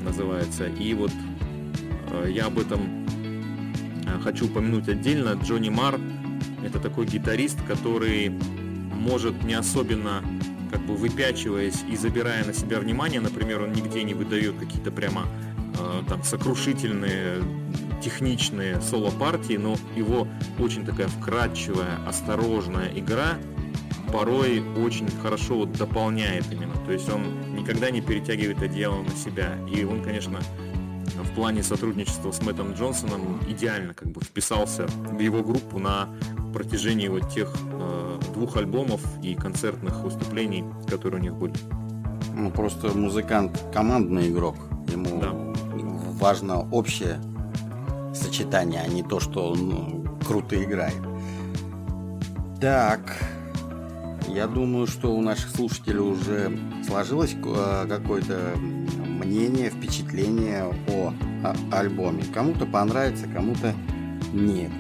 называется. 0.04 0.68
И 0.68 0.94
вот 0.94 1.12
а, 2.12 2.28
я 2.28 2.46
об 2.46 2.60
этом 2.60 3.06
хочу 4.24 4.46
упомянуть 4.46 4.88
отдельно. 4.88 5.40
Джонни 5.44 5.70
Мар– 5.70 6.00
это 6.64 6.80
такой 6.80 7.06
гитарист, 7.06 7.62
который 7.68 8.30
может 8.94 9.44
не 9.44 9.54
особенно 9.54 10.24
как 10.72 10.82
бы 10.82 10.96
выпячиваясь 10.96 11.84
и 11.88 11.96
забирая 11.96 12.44
на 12.44 12.54
себя 12.54 12.80
внимание, 12.80 13.22
например, 13.22 13.62
он 13.62 13.74
нигде 13.74 14.04
не 14.04 14.16
выдает 14.16 14.56
какие-то 14.58 14.92
прямо 14.92 15.28
э, 15.78 16.02
там 16.10 16.24
сокрушительные 16.24 17.44
техничные 18.04 18.82
соло-партии, 18.82 19.58
но 19.58 19.76
его 19.96 20.28
очень 20.60 20.86
такая 20.86 21.08
вкрадчивая, 21.08 22.00
осторожная 22.08 22.92
игра 22.96 23.38
порой 24.12 24.64
очень 24.78 25.10
хорошо 25.24 25.58
вот 25.58 25.72
дополняет 25.72 26.46
именно. 26.52 26.76
То 26.86 26.92
есть 26.92 27.10
он 27.10 27.56
никогда 27.56 27.90
не 27.90 28.00
перетягивает 28.00 28.62
одеяло 28.62 29.02
на 29.02 29.10
себя. 29.10 29.58
И 29.68 29.84
он, 29.84 30.04
конечно, 30.04 30.40
в 31.16 31.34
плане 31.34 31.64
сотрудничества 31.64 32.32
с 32.32 32.40
Мэттом 32.42 32.74
Джонсоном 32.74 33.40
идеально 33.48 33.96
как 33.96 34.10
бы 34.10 34.22
вписался 34.22 34.86
в 34.86 35.20
его 35.20 35.42
группу 35.42 35.80
на 35.80 36.10
протяжении 36.54 37.08
вот 37.08 37.30
тех 37.34 37.52
э, 37.56 38.20
двух 38.36 38.56
альбомов 38.58 39.02
и 39.24 39.34
концертных 39.34 40.02
выступлений, 40.02 40.64
которые 40.88 41.20
у 41.20 41.24
них 41.24 41.34
были. 41.34 41.56
Ну, 42.36 42.52
просто 42.52 42.96
музыкант 42.96 43.60
командный 43.74 44.30
игрок. 44.30 44.58
Ему 44.92 45.20
да. 45.20 45.32
важно 46.20 46.70
общее 46.70 47.20
сочетание, 48.14 48.82
а 48.82 48.88
не 48.88 49.04
то, 49.04 49.20
что 49.20 49.52
он 49.52 49.70
ну, 49.70 50.18
круто 50.26 50.62
играет. 50.62 51.02
Так, 52.62 53.18
я 54.28 54.48
думаю, 54.48 54.88
что 54.88 55.14
у 55.14 55.22
наших 55.22 55.50
слушателей 55.50 56.00
уже 56.00 56.58
сложилось 56.88 57.36
э, 57.36 57.86
какое-то 57.88 58.54
мнение, 58.56 59.70
впечатление 59.70 60.64
о, 60.88 61.14
о 61.44 61.56
альбоме. 61.72 62.24
Кому-то 62.34 62.66
понравится, 62.66 63.26
кому-то 63.28 63.74
нет. 64.32 64.72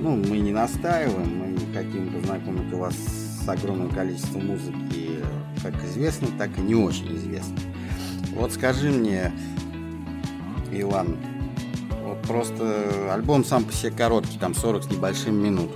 Ну, 0.00 0.16
мы 0.16 0.38
не 0.38 0.52
настаиваем, 0.52 1.38
мы 1.38 1.46
не 1.48 1.72
хотим 1.74 2.12
познакомить 2.12 2.72
вас 2.72 2.94
с 2.94 3.48
огромным 3.48 3.90
количеством 3.90 4.46
музыки, 4.46 5.20
как 5.62 5.74
известно, 5.84 6.28
так 6.38 6.50
и 6.58 6.60
не 6.60 6.74
очень 6.74 7.16
известно. 7.16 7.56
Вот 8.34 8.52
скажи 8.52 8.90
мне, 8.90 9.32
Иван, 10.72 11.16
просто 12.32 13.12
альбом 13.12 13.44
сам 13.44 13.64
по 13.64 13.72
себе 13.74 13.92
короткий, 13.92 14.38
там 14.38 14.54
40 14.54 14.84
с 14.84 14.90
небольшим 14.90 15.34
минут. 15.34 15.70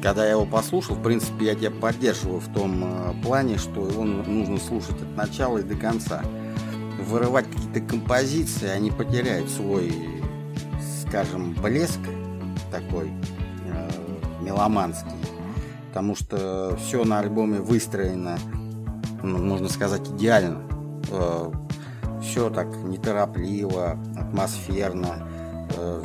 Когда 0.00 0.24
я 0.24 0.32
его 0.32 0.46
послушал, 0.46 0.94
в 0.94 1.02
принципе, 1.02 1.46
я 1.46 1.54
тебя 1.56 1.72
поддерживаю 1.72 2.38
в 2.38 2.54
том 2.54 2.84
э, 2.84 3.14
плане, 3.24 3.58
что 3.58 3.88
его 3.88 4.04
нужно 4.04 4.58
слушать 4.58 5.02
от 5.02 5.16
начала 5.16 5.58
и 5.58 5.64
до 5.64 5.74
конца 5.74 6.22
вырывать 7.00 7.46
какие-то 7.46 7.80
композиции, 7.80 8.68
они 8.68 8.92
потеряют 8.92 9.50
свой, 9.50 9.92
скажем, 11.04 11.54
блеск 11.54 11.98
такой 12.70 13.10
э, 13.66 13.90
меломанский. 14.40 15.10
Потому 15.88 16.14
что 16.14 16.78
все 16.80 17.02
на 17.04 17.18
альбоме 17.18 17.58
выстроено, 17.58 18.38
ну, 19.24 19.38
можно 19.38 19.68
сказать, 19.68 20.08
идеально. 20.10 20.62
Э, 21.10 21.50
все 22.22 22.50
так 22.50 22.68
неторопливо, 22.84 23.98
атмосферно. 24.16 25.27
Э, 25.76 26.02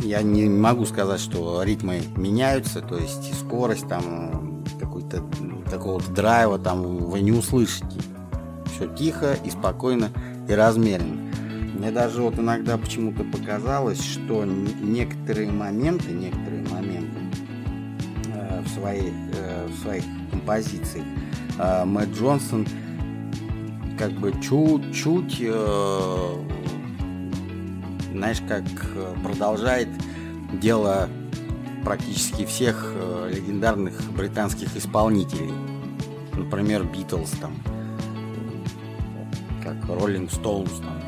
я 0.00 0.22
не 0.22 0.48
могу 0.48 0.86
сказать, 0.86 1.20
что 1.20 1.62
ритмы 1.62 2.02
меняются, 2.16 2.80
то 2.80 2.96
есть 2.96 3.34
скорость 3.38 3.88
там 3.88 4.64
какой-то 4.80 5.22
такого 5.70 6.00
драйва 6.00 6.58
там 6.58 6.82
вы 6.98 7.20
не 7.20 7.32
услышите 7.32 8.00
все 8.74 8.86
тихо 8.94 9.36
и 9.44 9.50
спокойно 9.50 10.10
и 10.48 10.52
размеренно. 10.52 11.30
Мне 11.74 11.90
даже 11.90 12.22
вот 12.22 12.38
иногда 12.38 12.78
почему-то 12.78 13.24
показалось, 13.24 14.02
что 14.02 14.44
некоторые 14.44 15.50
моменты, 15.50 16.12
некоторые 16.12 16.62
моменты 16.68 17.18
э, 18.28 18.62
в, 18.62 18.68
своей, 18.68 19.12
э, 19.32 19.66
в 19.66 19.82
своих 19.82 20.04
композициях 20.30 21.04
Мэтт 21.84 22.14
Джонсон 22.14 22.66
как 23.96 24.10
бы 24.12 24.32
чуть-чуть, 24.42 25.40
знаешь, 28.14 28.38
как 28.48 28.64
продолжает 29.22 29.88
дело 30.52 31.08
практически 31.84 32.44
всех 32.46 32.92
э, 32.94 33.32
легендарных 33.34 34.00
британских 34.12 34.76
исполнителей. 34.76 35.52
Например, 36.32 36.84
Битлз 36.84 37.30
там, 37.40 37.54
как 39.62 39.76
Rolling 39.88 40.30
Stones. 40.30 40.70
Там. 40.80 41.04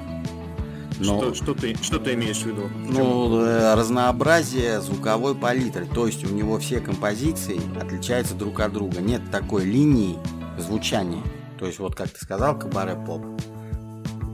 Но, 0.98 1.18
что, 1.18 1.34
что, 1.34 1.54
ты, 1.54 1.74
что 1.82 1.98
ты 1.98 2.14
имеешь 2.14 2.38
в 2.38 2.46
виду? 2.46 2.68
Ну, 2.74 3.40
э, 3.40 3.74
разнообразие 3.74 4.80
звуковой 4.80 5.34
палитры. 5.34 5.86
То 5.86 6.06
есть 6.06 6.24
у 6.24 6.34
него 6.34 6.58
все 6.58 6.80
композиции 6.80 7.60
отличаются 7.80 8.34
друг 8.34 8.60
от 8.60 8.72
друга. 8.72 9.00
Нет 9.00 9.22
такой 9.30 9.64
линии 9.64 10.18
звучания. 10.58 11.22
То 11.58 11.66
есть 11.66 11.78
вот 11.78 11.94
как 11.94 12.10
ты 12.10 12.20
сказал, 12.20 12.58
кабаре 12.58 12.96
поп. 13.06 13.35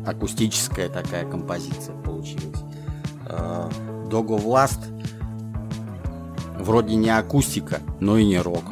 Акустическая 0.06 0.88
такая 0.88 1.28
композиция 1.28 1.94
получилась. 1.96 2.60
Дого 4.10 4.36
Власт 4.36 4.80
вроде 6.58 6.94
не 6.94 7.10
акустика, 7.10 7.80
но 8.00 8.18
и 8.18 8.24
не 8.24 8.38
рок. 8.38 8.64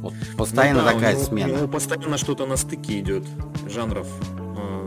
Вот 0.00 0.14
постоянно 0.36 0.80
ну, 0.80 0.86
да, 0.86 0.92
такая 0.92 1.14
у 1.14 1.18
него, 1.18 1.26
смена. 1.26 1.52
У 1.52 1.56
него 1.56 1.68
постоянно 1.68 2.18
что-то 2.18 2.46
на 2.46 2.56
стыке 2.56 3.00
идет 3.00 3.24
жанров. 3.66 4.06
А, 4.38 4.86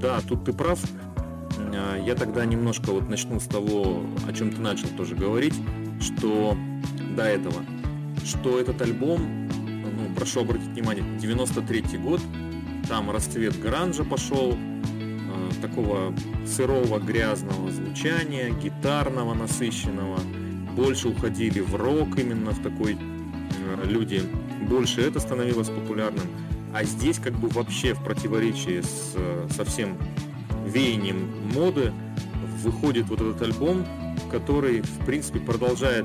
да, 0.00 0.20
тут 0.28 0.44
ты 0.44 0.52
прав. 0.52 0.78
А, 1.56 1.96
я 1.96 2.14
тогда 2.14 2.44
немножко 2.44 2.90
вот 2.90 3.08
начну 3.08 3.40
с 3.40 3.44
того, 3.44 4.02
о 4.26 4.32
чем 4.32 4.50
ты 4.50 4.60
начал 4.60 4.88
тоже 4.88 5.14
говорить, 5.14 5.54
что 6.00 6.56
до 7.16 7.22
этого, 7.22 7.62
что 8.24 8.60
этот 8.60 8.82
альбом, 8.82 9.48
ну, 9.48 10.14
прошу 10.14 10.40
обратить 10.40 10.68
внимание, 10.68 11.04
93 11.18 11.98
год, 11.98 12.20
там 12.88 13.10
расцвет 13.10 13.60
гранжа 13.60 14.04
пошел, 14.04 14.56
а, 14.56 15.50
такого 15.60 16.14
сырого 16.46 16.98
грязного 16.98 17.70
звучания, 17.70 18.50
гитарного 18.50 19.34
насыщенного, 19.34 20.18
больше 20.74 21.08
уходили 21.08 21.60
в 21.60 21.74
рок 21.74 22.18
именно 22.18 22.52
в 22.52 22.62
такой 22.62 22.96
люди. 23.84 24.22
Больше 24.68 25.02
это 25.02 25.20
становилось 25.20 25.68
популярным. 25.68 26.26
А 26.72 26.84
здесь 26.84 27.18
как 27.18 27.34
бы 27.34 27.48
вообще 27.48 27.94
в 27.94 28.02
противоречии 28.02 28.80
с, 28.80 29.16
со 29.54 29.64
всем 29.64 29.98
веянием 30.66 31.30
моды 31.54 31.92
выходит 32.62 33.06
вот 33.08 33.20
этот 33.20 33.42
альбом, 33.42 33.84
который 34.30 34.82
в 34.82 35.06
принципе 35.06 35.40
продолжает 35.40 36.04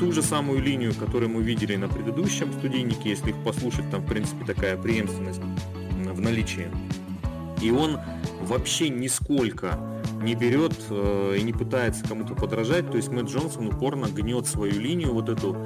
ту 0.00 0.12
же 0.12 0.22
самую 0.22 0.62
линию, 0.62 0.94
которую 0.94 1.30
мы 1.30 1.42
видели 1.42 1.76
на 1.76 1.88
предыдущем 1.88 2.52
студийнике, 2.52 3.10
если 3.10 3.30
их 3.30 3.36
послушать, 3.44 3.90
там 3.90 4.02
в 4.02 4.06
принципе 4.06 4.44
такая 4.44 4.76
преемственность 4.76 5.40
в 6.18 6.20
наличии. 6.20 6.68
И 7.62 7.70
он 7.70 7.98
вообще 8.42 8.88
нисколько 8.88 9.78
не 10.22 10.34
берет 10.34 10.74
э, 10.90 11.36
и 11.38 11.42
не 11.42 11.52
пытается 11.52 12.04
кому-то 12.04 12.34
подражать. 12.34 12.90
То 12.90 12.96
есть 12.96 13.08
Мэтт 13.08 13.30
Джонсон 13.30 13.68
упорно 13.68 14.06
гнет 14.06 14.46
свою 14.46 14.78
линию, 14.80 15.12
вот 15.12 15.28
эту 15.28 15.56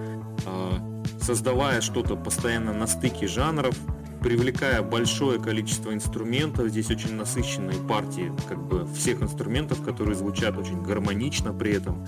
э, 0.46 0.72
создавая 1.20 1.80
что-то 1.80 2.16
постоянно 2.16 2.72
на 2.72 2.86
стыке 2.86 3.26
жанров, 3.26 3.76
привлекая 4.22 4.82
большое 4.82 5.40
количество 5.40 5.92
инструментов. 5.92 6.68
Здесь 6.68 6.90
очень 6.90 7.14
насыщенные 7.14 7.78
партии 7.88 8.32
как 8.48 8.62
бы 8.62 8.86
всех 8.94 9.22
инструментов, 9.22 9.82
которые 9.82 10.14
звучат 10.14 10.56
очень 10.56 10.82
гармонично 10.82 11.52
при 11.52 11.72
этом. 11.72 12.06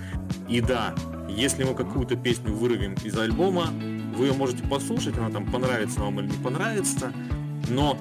И 0.48 0.60
да, 0.60 0.94
если 1.28 1.64
мы 1.64 1.74
какую-то 1.74 2.16
песню 2.16 2.52
вырвем 2.52 2.94
из 3.04 3.16
альбома, 3.18 3.68
вы 4.16 4.26
ее 4.26 4.32
можете 4.32 4.62
послушать, 4.64 5.18
она 5.18 5.30
там 5.30 5.50
понравится 5.50 6.00
вам 6.00 6.20
или 6.20 6.28
не 6.28 6.36
понравится, 6.36 7.12
но 7.68 7.98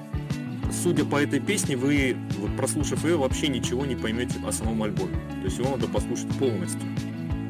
судя 0.82 1.04
по 1.04 1.22
этой 1.22 1.40
песне, 1.40 1.76
вы, 1.76 2.16
вот, 2.38 2.56
прослушав 2.56 3.04
ее, 3.04 3.16
вообще 3.16 3.48
ничего 3.48 3.86
не 3.86 3.96
поймете 3.96 4.38
о 4.46 4.52
самом 4.52 4.82
альбоме. 4.82 5.16
То 5.40 5.44
есть 5.44 5.58
его 5.58 5.70
надо 5.70 5.88
послушать 5.88 6.28
полностью. 6.38 6.88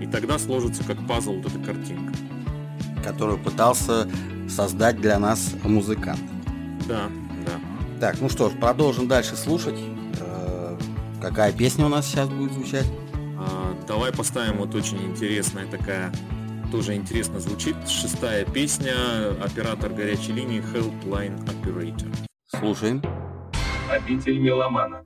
И 0.00 0.06
тогда 0.06 0.38
сложится 0.38 0.84
как 0.84 1.06
пазл 1.06 1.34
вот 1.34 1.46
эта 1.46 1.58
картинка 1.58 2.12
которую 3.04 3.38
пытался 3.38 4.08
создать 4.48 5.00
для 5.00 5.18
нас 5.18 5.54
музыкант. 5.62 6.20
Да, 6.88 7.10
да. 7.46 7.60
Так, 8.00 8.20
ну 8.20 8.28
что 8.28 8.48
ж, 8.48 8.54
продолжим 8.54 9.06
дальше 9.06 9.36
слушать. 9.36 9.78
Э, 10.20 10.76
какая 11.20 11.52
песня 11.52 11.86
у 11.86 11.88
нас 11.88 12.06
сейчас 12.06 12.28
будет 12.28 12.52
звучать? 12.52 12.86
А, 13.38 13.76
давай 13.86 14.12
поставим 14.12 14.58
вот 14.58 14.74
очень 14.74 15.02
интересная 15.04 15.66
такая, 15.66 16.12
тоже 16.72 16.94
интересно 16.94 17.40
звучит. 17.40 17.76
Шестая 17.86 18.44
песня, 18.44 18.94
оператор 19.42 19.92
горячей 19.92 20.32
линии 20.32 20.62
Helpline 20.72 21.38
Operator. 21.46 22.10
Слушаем. 22.58 23.02
Обитель 23.90 24.38
меломана. 24.38 25.04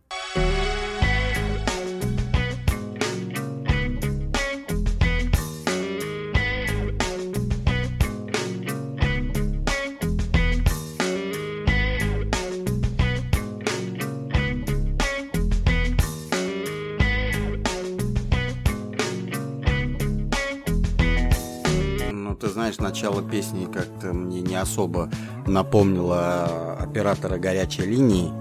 Ну, 22.11 22.37
начало 22.79 23.23
песни 23.23 23.67
как-то 23.67 24.13
мне 24.13 24.41
не 24.41 24.55
особо 24.55 25.11
напомнило 25.49 26.77
оператора 26.79 27.39
горячей 27.39 27.83
линии. 27.83 28.33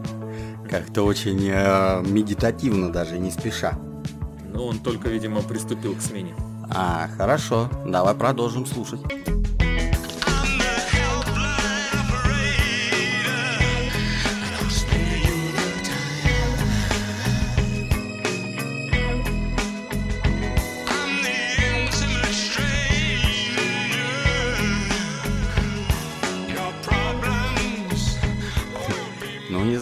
Как-то 0.69 1.03
очень 1.03 1.47
э, 1.49 2.03
медитативно 2.05 2.91
даже, 2.91 3.17
не 3.17 3.31
спеша. 3.31 3.77
Ну, 4.53 4.65
он 4.65 4.79
только, 4.79 5.09
видимо, 5.09 5.41
приступил 5.41 5.95
к 5.95 6.01
смене. 6.01 6.35
А, 6.69 7.07
хорошо. 7.17 7.69
Давай 7.85 8.15
продолжим 8.15 8.65
слушать. 8.65 8.99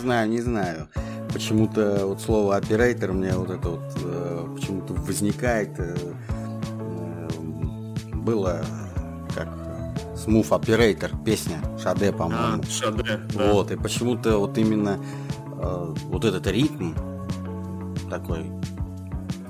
Знаю, 0.05 0.29
не 0.29 0.41
знаю. 0.41 0.87
Почему-то 1.33 2.05
вот 2.05 2.21
слово 2.21 2.55
оператор 2.57 3.11
мне 3.11 3.33
вот 3.33 3.49
это 3.49 3.69
вот 3.69 3.97
э, 4.03 4.47
почему-то 4.55 4.93
возникает. 4.93 5.71
Э, 5.79 5.95
э, 6.79 7.29
было 8.13 8.63
как 9.33 9.49
Smooth 10.15 10.49
Operator, 10.49 11.11
песня 11.25 11.59
Шаде, 11.81 12.11
по-моему. 12.11 12.61
А, 12.63 12.69
Шаде, 12.69 13.19
да. 13.33 13.51
Вот, 13.51 13.71
и 13.71 13.75
почему-то 13.75 14.37
вот 14.37 14.57
именно 14.59 14.99
э, 15.59 15.93
вот 16.05 16.23
этот 16.23 16.45
ритм 16.47 16.93
такой 18.09 18.45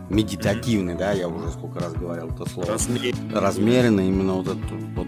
медитативный, 0.09 0.93
mm-hmm. 0.93 0.97
да, 0.97 1.11
я 1.11 1.27
уже 1.27 1.49
сколько 1.51 1.79
раз 1.81 1.93
говорил 1.93 2.29
это 2.29 2.49
слово. 2.49 2.69
Размеренный. 2.71 3.33
Размеренный, 3.33 4.07
именно 4.07 4.33
вот 4.35 4.47
этот 4.47 4.71
вот. 4.95 5.07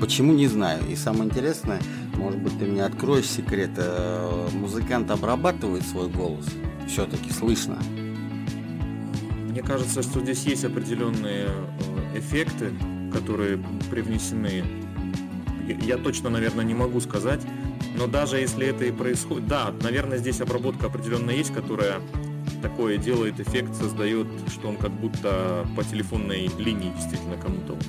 Почему, 0.00 0.34
не 0.34 0.46
знаю. 0.46 0.82
И 0.88 0.96
самое 0.96 1.24
интересное, 1.24 1.80
может 2.16 2.40
быть, 2.40 2.58
ты 2.58 2.66
мне 2.66 2.84
откроешь 2.84 3.28
секрет, 3.28 3.70
э, 3.76 4.48
музыкант 4.52 5.10
обрабатывает 5.10 5.84
свой 5.84 6.08
голос? 6.08 6.46
Все-таки 6.86 7.32
слышно? 7.32 7.78
Мне 9.48 9.62
кажется, 9.62 10.02
что 10.02 10.20
здесь 10.20 10.44
есть 10.44 10.64
определенные 10.64 11.46
э, 11.46 12.18
эффекты, 12.18 12.72
которые 13.12 13.58
привнесены. 13.90 14.64
Я 15.66 15.96
точно, 15.96 16.28
наверное, 16.28 16.64
не 16.64 16.74
могу 16.74 17.00
сказать, 17.00 17.40
но 17.96 18.06
даже 18.06 18.36
если 18.36 18.66
это 18.66 18.84
и 18.84 18.92
происходит, 18.92 19.48
да, 19.48 19.72
наверное, 19.82 20.18
здесь 20.18 20.40
обработка 20.42 20.86
определенная 20.86 21.34
есть, 21.34 21.52
которая 21.54 22.00
такое 22.60 22.98
делает 22.98 23.40
эффект, 23.40 23.74
создает, 23.74 24.26
что 24.52 24.68
он 24.68 24.76
как 24.76 24.92
будто 24.92 25.66
по 25.74 25.82
телефонной 25.82 26.50
линии 26.58 26.92
действительно 26.94 27.36
кому-то 27.36 27.72
вот 27.72 27.86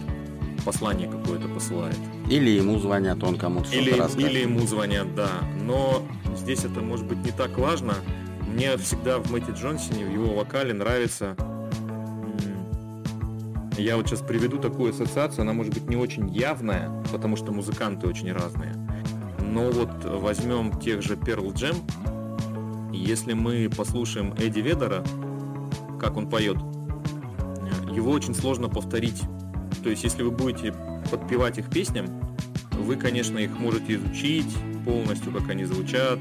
послание 0.67 1.09
какое-то 1.09 1.47
посылает. 1.47 1.97
Или 2.29 2.49
ему 2.49 2.77
звонят, 2.77 3.23
он 3.23 3.37
кому-то 3.37 3.73
или, 3.73 3.91
или 4.21 4.39
ему 4.39 4.67
звонят, 4.67 5.15
да. 5.15 5.29
Но 5.63 6.03
здесь 6.35 6.65
это 6.65 6.81
может 6.81 7.05
быть 7.05 7.19
не 7.19 7.31
так 7.31 7.57
важно. 7.57 7.95
Мне 8.45 8.75
всегда 8.75 9.19
в 9.19 9.31
Мэтти 9.31 9.51
Джонсоне, 9.51 10.05
в 10.05 10.11
его 10.11 10.33
вокале 10.33 10.73
нравится 10.73 11.37
я 13.77 13.95
вот 13.95 14.07
сейчас 14.07 14.21
приведу 14.21 14.57
такую 14.57 14.89
ассоциацию, 14.89 15.43
она 15.43 15.53
может 15.53 15.73
быть 15.73 15.87
не 15.87 15.95
очень 15.95 16.29
явная, 16.29 16.91
потому 17.11 17.35
что 17.35 17.51
музыканты 17.51 18.07
очень 18.07 18.31
разные. 18.31 18.73
Но 19.39 19.69
вот 19.69 19.91
возьмем 20.03 20.79
тех 20.79 21.01
же 21.01 21.15
Pearl 21.15 21.53
Jam, 21.53 21.75
если 22.91 23.33
мы 23.33 23.69
послушаем 23.69 24.33
Эдди 24.33 24.59
Ведера, 24.59 25.03
как 25.99 26.17
он 26.17 26.27
поет, 26.27 26.57
его 27.91 28.11
очень 28.11 28.33
сложно 28.33 28.67
повторить. 28.67 29.21
То 29.83 29.89
есть, 29.89 30.03
если 30.03 30.23
вы 30.23 30.31
будете 30.31 30.73
подпевать 31.09 31.57
их 31.57 31.69
песням, 31.69 32.07
вы, 32.71 32.95
конечно, 32.95 33.37
их 33.37 33.57
можете 33.57 33.95
изучить 33.95 34.53
полностью, 34.85 35.31
как 35.31 35.49
они 35.49 35.65
звучат, 35.65 36.19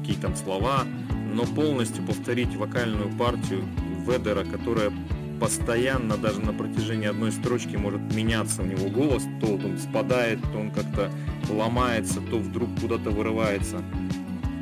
какие 0.00 0.16
там 0.16 0.36
слова, 0.36 0.84
но 1.32 1.44
полностью 1.44 2.04
повторить 2.04 2.54
вокальную 2.56 3.10
партию 3.16 3.64
Ведера, 4.06 4.44
которая 4.44 4.92
постоянно, 5.40 6.16
даже 6.16 6.40
на 6.40 6.52
протяжении 6.52 7.08
одной 7.08 7.32
строчки 7.32 7.76
может 7.76 8.00
меняться 8.14 8.62
у 8.62 8.64
него 8.64 8.88
голос, 8.88 9.24
то 9.40 9.54
он 9.54 9.76
спадает, 9.78 10.40
то 10.52 10.58
он 10.58 10.70
как-то 10.70 11.10
ломается, 11.50 12.20
то 12.20 12.38
вдруг 12.38 12.68
куда-то 12.80 13.10
вырывается. 13.10 13.82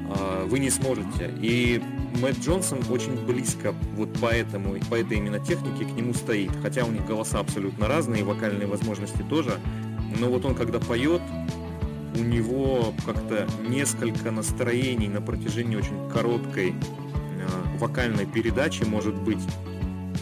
А, 0.08 0.46
вы 0.46 0.58
не 0.58 0.70
сможете. 0.70 1.32
И 1.40 1.82
Мэтт 2.18 2.40
Джонсон 2.40 2.80
очень 2.90 3.14
близко 3.24 3.74
вот 3.96 4.08
поэтому, 4.20 4.74
по 4.90 4.96
этой 4.96 5.18
именно 5.18 5.38
технике 5.38 5.84
к 5.84 5.92
нему 5.96 6.12
стоит. 6.14 6.50
Хотя 6.62 6.84
у 6.84 6.90
них 6.90 7.06
голоса 7.06 7.40
абсолютно 7.40 7.88
разные, 7.88 8.24
вокальные 8.24 8.66
возможности 8.66 9.22
тоже. 9.28 9.58
Но 10.18 10.28
вот 10.28 10.44
он 10.44 10.54
когда 10.54 10.80
поет, 10.80 11.22
у 12.16 12.22
него 12.22 12.92
как-то 13.06 13.46
несколько 13.68 14.30
настроений 14.30 15.08
на 15.08 15.20
протяжении 15.20 15.76
очень 15.76 16.10
короткой 16.10 16.70
э, 16.70 17.78
вокальной 17.78 18.26
передачи 18.26 18.82
может 18.82 19.14
быть. 19.14 19.42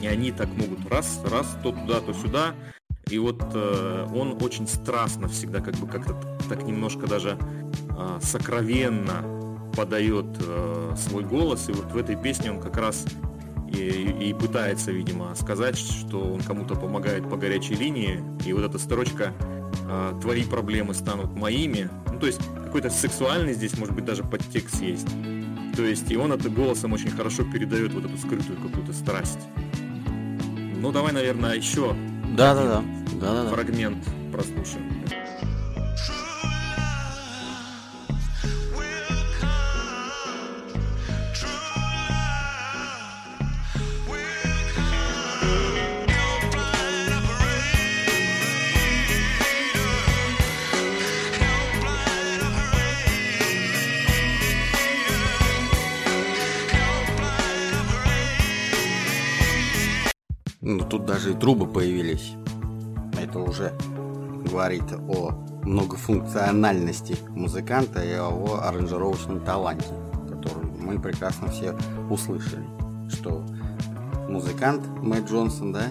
И 0.02 0.06
они 0.06 0.30
так 0.30 0.48
могут 0.48 0.86
раз, 0.90 1.20
раз, 1.30 1.56
то 1.62 1.72
туда, 1.72 2.00
то 2.00 2.12
сюда. 2.12 2.54
И 3.10 3.18
вот 3.18 3.42
э, 3.54 4.06
он 4.14 4.38
очень 4.42 4.68
страстно 4.68 5.28
всегда, 5.28 5.60
как 5.60 5.74
бы 5.76 5.88
как-то 5.88 6.14
так 6.48 6.62
немножко 6.64 7.06
даже 7.06 7.38
э, 7.38 8.18
сокровенно 8.22 9.37
подает 9.78 10.26
э, 10.40 10.94
свой 10.96 11.22
голос. 11.22 11.68
И 11.68 11.72
вот 11.72 11.92
в 11.92 11.96
этой 11.96 12.16
песне 12.16 12.50
он 12.50 12.60
как 12.60 12.76
раз 12.78 13.06
и, 13.72 13.78
и 13.78 14.34
пытается, 14.34 14.90
видимо, 14.90 15.32
сказать, 15.36 15.78
что 15.78 16.18
он 16.18 16.40
кому-то 16.40 16.74
помогает 16.74 17.30
по 17.30 17.36
горячей 17.36 17.74
линии. 17.74 18.20
И 18.44 18.52
вот 18.52 18.64
эта 18.64 18.76
строчка 18.80 19.32
э, 19.88 20.18
«Твои 20.20 20.42
проблемы 20.42 20.94
станут 20.94 21.36
моими». 21.36 21.88
Ну, 22.12 22.18
то 22.18 22.26
есть 22.26 22.40
какой-то 22.64 22.90
сексуальный 22.90 23.54
здесь, 23.54 23.78
может 23.78 23.94
быть, 23.94 24.04
даже 24.04 24.24
подтекст 24.24 24.82
есть. 24.82 25.06
То 25.76 25.84
есть 25.84 26.10
и 26.10 26.16
он 26.16 26.32
это 26.32 26.50
голосом 26.50 26.92
очень 26.92 27.10
хорошо 27.10 27.44
передает 27.44 27.94
вот 27.94 28.04
эту 28.04 28.18
скрытую 28.18 28.58
какую-то 28.60 28.92
страсть. 28.92 29.38
Ну, 30.74 30.90
давай, 30.90 31.12
наверное, 31.12 31.54
еще 31.54 31.94
да, 32.36 32.52
да, 32.56 32.64
да. 32.64 32.84
Да, 33.20 33.44
да, 33.44 33.50
фрагмент 33.50 34.04
прослушаем. 34.32 34.98
Ну, 60.70 60.84
тут 60.84 61.06
даже 61.06 61.30
и 61.30 61.34
трубы 61.34 61.66
появились. 61.66 62.34
Это 63.18 63.38
уже 63.38 63.72
говорит 64.50 64.84
о 65.08 65.30
многофункциональности 65.62 67.16
музыканта 67.30 68.04
и 68.04 68.10
о 68.10 68.28
его 68.28 68.62
аранжировочном 68.62 69.40
таланте, 69.40 69.88
который 70.28 70.70
мы 70.78 70.98
прекрасно 70.98 71.48
все 71.48 71.74
услышали, 72.10 72.66
что 73.08 73.46
музыкант 74.28 74.86
Мэтт 75.00 75.30
Джонсон, 75.30 75.72
да, 75.72 75.84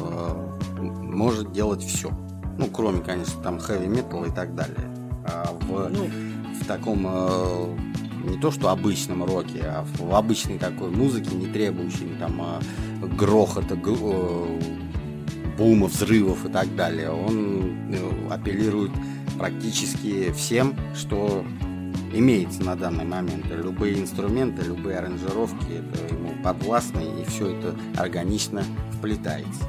э, 0.00 0.80
может 0.80 1.52
делать 1.52 1.82
все. 1.82 2.10
Ну, 2.56 2.68
кроме, 2.68 3.02
конечно, 3.02 3.42
там 3.42 3.58
хэви 3.58 3.86
метал 3.86 4.24
и 4.24 4.30
так 4.30 4.54
далее. 4.54 4.80
А 5.26 5.54
в, 5.60 5.90
ну, 5.90 6.08
в 6.58 6.66
таком 6.66 7.06
э, 7.06 7.76
не 8.24 8.38
то 8.38 8.50
что 8.50 8.70
обычном 8.70 9.24
роке, 9.24 9.62
а 9.62 9.84
в 9.98 10.14
обычной 10.14 10.58
такой 10.58 10.88
музыке, 10.88 11.36
не 11.36 11.48
требующей 11.48 12.16
там 12.18 12.40
а, 12.40 12.60
грохота, 13.00 13.74
э, 13.74 14.60
бума, 15.56 15.86
взрывов 15.86 16.44
и 16.46 16.48
так 16.48 16.74
далее. 16.76 17.10
Он 17.10 17.92
э, 17.92 18.28
апеллирует 18.30 18.92
практически 19.38 20.32
всем, 20.32 20.74
что 20.94 21.44
имеется 22.12 22.62
на 22.62 22.76
данный 22.76 23.04
момент. 23.04 23.46
Любые 23.50 24.00
инструменты, 24.00 24.62
любые 24.62 24.98
аранжировки, 24.98 25.72
это 25.72 26.14
ему 26.14 26.32
подвластны, 26.42 27.02
и 27.20 27.24
все 27.24 27.50
это 27.50 27.76
органично 27.96 28.64
вплетается. 28.92 29.64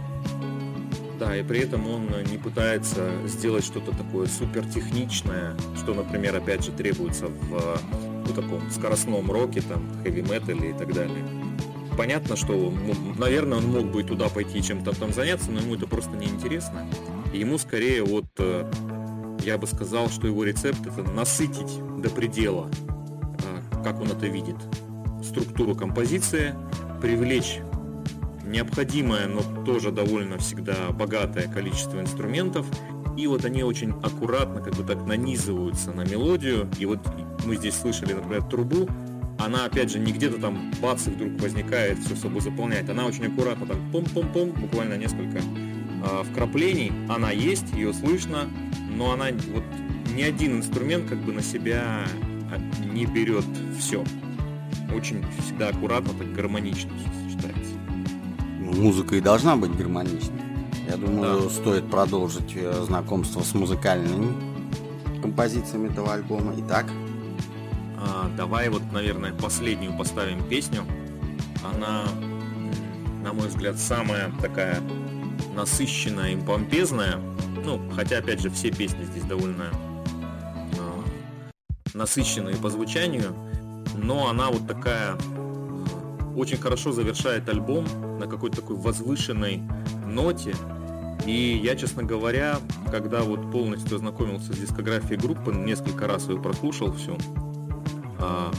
Да, 1.19 1.35
и 1.35 1.41
при 1.41 1.61
этом 1.61 1.87
он 1.87 2.09
не 2.29 2.37
пытается 2.37 3.09
сделать 3.25 3.65
что-то 3.65 3.91
такое 3.91 4.27
супертехничное, 4.27 5.55
что, 5.75 5.95
например, 5.95 6.35
опять 6.35 6.63
же 6.63 6.71
требуется 6.71 7.25
в 7.27 7.79
ну, 8.27 8.33
таком 8.35 8.69
скоростном 8.69 9.31
роке, 9.31 9.61
там, 9.61 9.83
хэви-метале 10.03 10.69
и 10.69 10.73
так 10.73 10.93
далее. 10.93 11.23
Понятно, 11.97 12.35
что, 12.35 12.53
ну, 12.53 12.93
наверное, 13.17 13.57
он 13.57 13.65
мог 13.65 13.85
бы 13.91 14.01
и 14.01 14.03
туда 14.03 14.29
пойти 14.29 14.61
чем-то 14.61 14.97
там 14.97 15.11
заняться, 15.13 15.49
но 15.49 15.61
ему 15.61 15.73
это 15.73 15.87
просто 15.87 16.11
неинтересно. 16.11 16.85
И 17.33 17.39
ему 17.39 17.57
скорее 17.57 18.03
вот, 18.03 18.25
э, 18.37 18.71
я 19.43 19.57
бы 19.57 19.65
сказал, 19.65 20.07
что 20.09 20.27
его 20.27 20.43
рецепт 20.43 20.85
это 20.85 21.01
насытить 21.01 21.79
до 21.99 22.11
предела, 22.11 22.69
э, 22.69 23.83
как 23.83 23.99
он 23.99 24.11
это 24.11 24.27
видит, 24.27 24.57
структуру 25.23 25.75
композиции, 25.75 26.53
привлечь 27.01 27.61
необходимое, 28.45 29.27
но 29.27 29.41
тоже 29.63 29.91
довольно 29.91 30.37
всегда 30.37 30.91
богатое 30.91 31.47
количество 31.47 31.99
инструментов. 31.99 32.67
И 33.17 33.25
вот 33.25 33.43
они 33.43 33.63
очень 33.63 33.91
аккуратно 34.03 34.61
как 34.61 34.75
бы 34.75 34.83
так 34.83 35.03
нанизываются 35.07 35.91
на 35.91 36.05
мелодию, 36.05 36.69
и 36.77 36.85
вот 36.85 36.99
мы 37.43 37.55
здесь 37.55 37.75
слышали, 37.75 38.13
например, 38.13 38.43
трубу, 38.43 38.87
она 39.39 39.65
опять 39.65 39.91
же 39.91 39.99
не 39.99 40.11
где-то 40.11 40.39
там 40.39 40.71
бац 40.81 41.07
и 41.07 41.11
вдруг 41.11 41.39
возникает, 41.41 41.99
все 41.99 42.15
собой 42.15 42.41
заполняет, 42.41 42.89
она 42.89 43.05
очень 43.05 43.27
аккуратно 43.27 43.65
так 43.67 43.77
пом-пом-пом, 43.91 44.59
буквально 44.59 44.95
несколько 44.95 45.37
э, 45.39 46.23
вкраплений, 46.31 46.91
она 47.09 47.31
есть, 47.31 47.71
ее 47.73 47.93
слышно, 47.93 48.49
но 48.89 49.13
она 49.13 49.27
вот 49.53 49.63
ни 50.15 50.21
один 50.23 50.57
инструмент 50.57 51.07
как 51.07 51.19
бы 51.19 51.31
на 51.33 51.43
себя 51.43 52.07
а, 52.51 52.57
не 52.85 53.05
берет 53.05 53.45
все. 53.77 54.03
Очень 54.95 55.23
всегда 55.43 55.69
аккуратно, 55.69 56.13
так 56.17 56.33
гармонично 56.33 56.89
сочетается. 57.23 57.73
Ну, 58.59 58.71
музыка 58.81 59.15
и 59.15 59.21
должна 59.21 59.55
быть 59.55 59.75
гармоничной. 59.75 60.41
Я 60.89 60.95
думаю, 60.95 61.43
да. 61.43 61.49
стоит 61.49 61.89
продолжить 61.89 62.53
э, 62.55 62.83
знакомство 62.85 63.41
с 63.41 63.53
музыкальными 63.53 64.33
композициями 65.21 65.89
этого 65.89 66.13
альбома. 66.13 66.53
Итак, 66.57 66.85
а, 67.97 68.29
давай 68.35 68.69
вот, 68.69 68.83
наверное, 68.91 69.33
последнюю 69.33 69.97
поставим 69.97 70.47
песню. 70.47 70.83
Она, 71.63 72.03
на 73.23 73.33
мой 73.33 73.47
взгляд, 73.47 73.77
самая 73.77 74.31
такая 74.41 74.81
насыщенная 75.55 76.33
и 76.33 76.37
помпезная. 76.37 77.17
Ну, 77.65 77.81
хотя, 77.95 78.19
опять 78.19 78.41
же, 78.41 78.49
все 78.49 78.71
песни 78.71 79.03
здесь 79.03 79.23
довольно 79.23 79.71
э, 80.73 81.01
насыщенные 81.93 82.55
по 82.55 82.69
звучанию, 82.69 83.35
но 83.95 84.29
она 84.29 84.49
вот 84.51 84.67
такая 84.67 85.15
э, 85.15 86.33
очень 86.35 86.57
хорошо 86.57 86.91
завершает 86.91 87.49
альбом 87.49 87.85
на 88.19 88.27
какой-то 88.27 88.57
такой 88.57 88.75
возвышенной 88.75 89.63
ноте. 90.05 90.55
И 91.25 91.59
я, 91.61 91.75
честно 91.75 92.03
говоря, 92.03 92.59
когда 92.91 93.21
вот 93.21 93.51
полностью 93.51 93.97
ознакомился 93.97 94.53
с 94.53 94.57
дискографией 94.57 95.19
группы, 95.19 95.51
несколько 95.51 96.07
раз 96.07 96.29
ее 96.29 96.39
прослушал 96.39 96.93
всю, 96.93 97.17
а, 97.35 97.46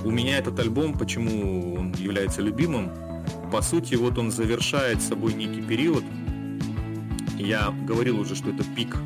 у 0.05 0.11
меня 0.11 0.39
этот 0.39 0.59
альбом, 0.61 0.97
почему 0.97 1.75
он 1.75 1.93
является 1.95 2.43
любимым, 2.43 2.91
по 3.51 3.63
сути, 3.63 3.95
вот 3.95 4.19
он 4.19 4.31
завершает 4.31 5.03
собой 5.03 5.33
некий 5.33 5.63
период. 5.63 6.05
Я 7.39 7.73
говорил 7.87 8.21
уже, 8.21 8.35
что 8.35 8.51
это 8.51 8.63
пик 8.77 8.97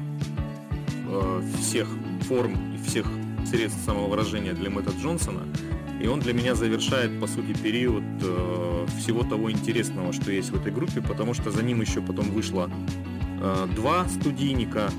э, 1.09 1.43
всех 1.61 1.89
форм 2.23 2.75
и 2.75 2.89
всех 2.89 3.07
средств 3.47 3.85
самовыражения 3.85 4.53
для 4.53 4.71
Мэтта 4.71 4.93
Джонсона. 5.01 5.43
И 6.01 6.09
он 6.09 6.19
для 6.19 6.33
меня 6.33 6.57
завершает, 6.57 7.21
по 7.21 7.29
сути, 7.29 7.53
период 7.53 8.03
э, 8.21 8.87
всего 8.99 9.23
того 9.23 9.53
интересного, 9.53 10.13
что 10.13 10.33
есть 10.33 10.51
в 10.51 10.61
этой 10.61 10.73
группе, 10.73 11.01
потому 11.01 11.35
что 11.35 11.51
за 11.53 11.63
ним 11.63 11.81
еще 11.81 12.01
потом 12.01 12.31
вышло 12.31 12.69
э, 13.41 13.67
два 13.77 14.09
студийника. 14.09 14.91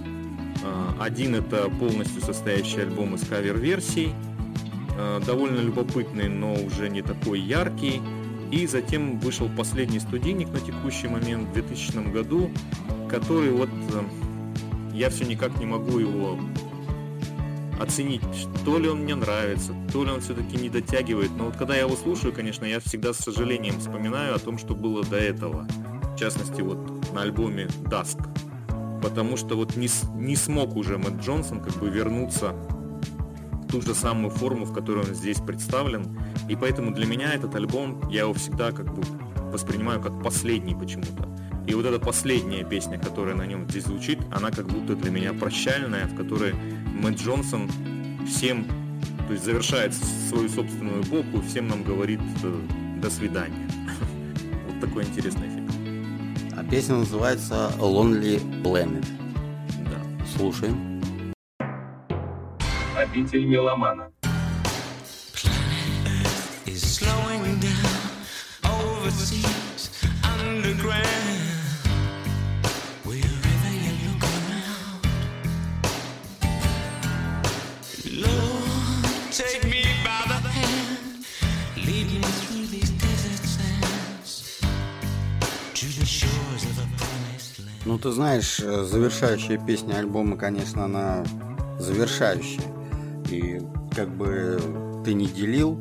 Один 0.98 1.36
это 1.36 1.70
полностью 1.70 2.22
состоящий 2.22 2.80
альбом 2.80 3.16
из 3.16 3.28
кавер-версий, 3.28 4.14
Э, 4.14 4.33
довольно 5.26 5.60
любопытный, 5.60 6.30
но 6.30 6.54
уже 6.54 6.90
не 6.90 7.02
такой 7.02 7.40
яркий. 7.40 8.02
И 8.52 8.68
затем 8.68 9.20
вышел 9.20 9.50
последний 9.50 10.00
студийник 10.00 10.50
на 10.50 10.60
текущий 10.60 11.08
момент 11.08 11.50
в 11.50 11.54
2000 11.54 12.12
году, 12.12 12.52
который 13.10 13.50
вот 13.50 13.70
э, 13.70 14.04
я 14.94 15.10
все 15.10 15.26
никак 15.26 15.58
не 15.58 15.66
могу 15.66 15.98
его 15.98 16.38
оценить, 17.80 18.22
то 18.64 18.78
ли 18.78 18.88
он 18.88 19.00
мне 19.00 19.16
нравится, 19.16 19.74
то 19.92 20.04
ли 20.04 20.12
он 20.12 20.22
все-таки 20.22 20.58
не 20.58 20.70
дотягивает. 20.70 21.32
Но 21.36 21.46
вот 21.46 21.58
когда 21.58 21.74
я 21.76 21.82
его 21.82 21.96
слушаю, 21.96 22.32
конечно, 22.32 22.66
я 22.66 22.80
всегда 22.80 23.14
с 23.14 23.18
сожалением 23.18 23.80
вспоминаю 23.80 24.36
о 24.36 24.40
том, 24.40 24.58
что 24.58 24.76
было 24.76 25.04
до 25.04 25.18
этого. 25.18 25.68
В 26.16 26.20
частности, 26.20 26.62
вот 26.62 26.78
на 27.14 27.24
альбоме 27.24 27.68
Dusk. 27.86 28.22
Потому 29.02 29.36
что 29.36 29.56
вот 29.56 29.76
не, 29.76 29.90
не 30.16 30.36
смог 30.36 30.76
уже 30.76 30.98
Мэтт 30.98 31.22
Джонсон 31.22 31.60
как 31.62 31.76
бы 31.78 31.90
вернуться 31.90 32.56
ту 33.74 33.82
же 33.82 33.96
самую 33.96 34.30
форму, 34.30 34.66
в 34.66 34.72
которой 34.72 35.00
он 35.00 35.16
здесь 35.16 35.40
представлен. 35.40 36.16
И 36.48 36.56
поэтому 36.56 36.92
для 36.92 37.08
меня 37.08 37.34
этот 37.34 37.56
альбом, 37.56 38.08
я 38.08 38.22
его 38.22 38.34
всегда 38.34 38.72
как 38.72 38.94
бы 38.94 39.02
воспринимаю 39.52 40.00
как 40.00 40.22
последний 40.22 40.76
почему-то. 40.76 41.28
И 41.66 41.74
вот 41.74 41.84
эта 41.84 41.98
последняя 42.00 42.64
песня, 42.64 43.00
которая 43.00 43.34
на 43.34 43.48
нем 43.48 43.68
здесь 43.68 43.86
звучит, 43.86 44.20
она 44.32 44.52
как 44.52 44.68
будто 44.68 44.96
для 44.96 45.10
меня 45.10 45.34
прощальная, 45.34 46.06
в 46.06 46.16
которой 46.16 46.54
Мэтт 46.54 47.20
Джонсон 47.20 47.68
всем, 48.28 48.68
то 49.26 49.34
есть 49.34 49.44
завершает 49.44 49.96
свою 50.30 50.48
собственную 50.50 51.02
эпоху, 51.02 51.42
всем 51.42 51.68
нам 51.68 51.84
говорит 51.84 52.22
э, 52.44 52.60
до 53.02 53.10
свидания. 53.10 53.68
Вот 54.68 54.80
такой 54.82 55.04
интересный 55.04 55.48
эффект. 55.48 55.74
А 56.56 56.64
песня 56.64 56.98
называется 56.98 57.72
Lonely 57.80 58.40
Planet. 58.62 59.06
Да. 59.90 60.26
Слушаем 60.38 60.93
обитель 63.14 63.46
меломана. 63.46 64.12
Ну, 87.86 88.00
ты 88.00 88.12
знаешь, 88.12 88.60
э, 88.60 88.84
завершающая 88.86 89.64
песня 89.64 90.00
альбома, 90.00 90.36
конечно, 90.36 90.86
она 90.86 91.24
завершающая. 91.78 92.73
И 93.34 93.60
как 93.96 94.10
бы 94.10 94.60
ты 95.04 95.16
не 95.16 95.26
делил 95.26 95.80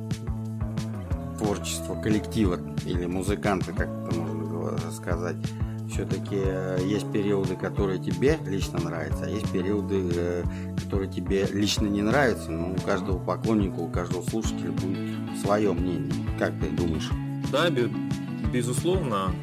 творчество 1.38 1.94
коллектива 2.00 2.58
или 2.86 3.04
музыканта, 3.04 3.72
как 3.72 3.88
это 3.88 4.18
можно 4.18 4.78
сказать, 4.90 5.36
все-таки 5.90 6.40
э, 6.42 6.78
есть 6.82 7.12
периоды, 7.12 7.54
которые 7.54 7.98
тебе 7.98 8.38
лично 8.46 8.78
нравятся, 8.80 9.26
а 9.26 9.28
есть 9.28 9.52
периоды, 9.52 10.02
э, 10.14 10.44
которые 10.82 11.10
тебе 11.10 11.46
лично 11.52 11.86
не 11.86 12.00
нравятся. 12.00 12.50
Но 12.50 12.72
у 12.72 12.76
каждого 12.86 13.18
поклонника, 13.18 13.80
у 13.80 13.88
каждого 13.88 14.22
слушателя 14.22 14.72
будет 14.72 15.38
свое 15.44 15.74
мнение. 15.74 16.10
Как 16.38 16.58
ты 16.58 16.70
думаешь? 16.70 17.10
Да, 17.50 17.68
безусловно. 18.50 19.34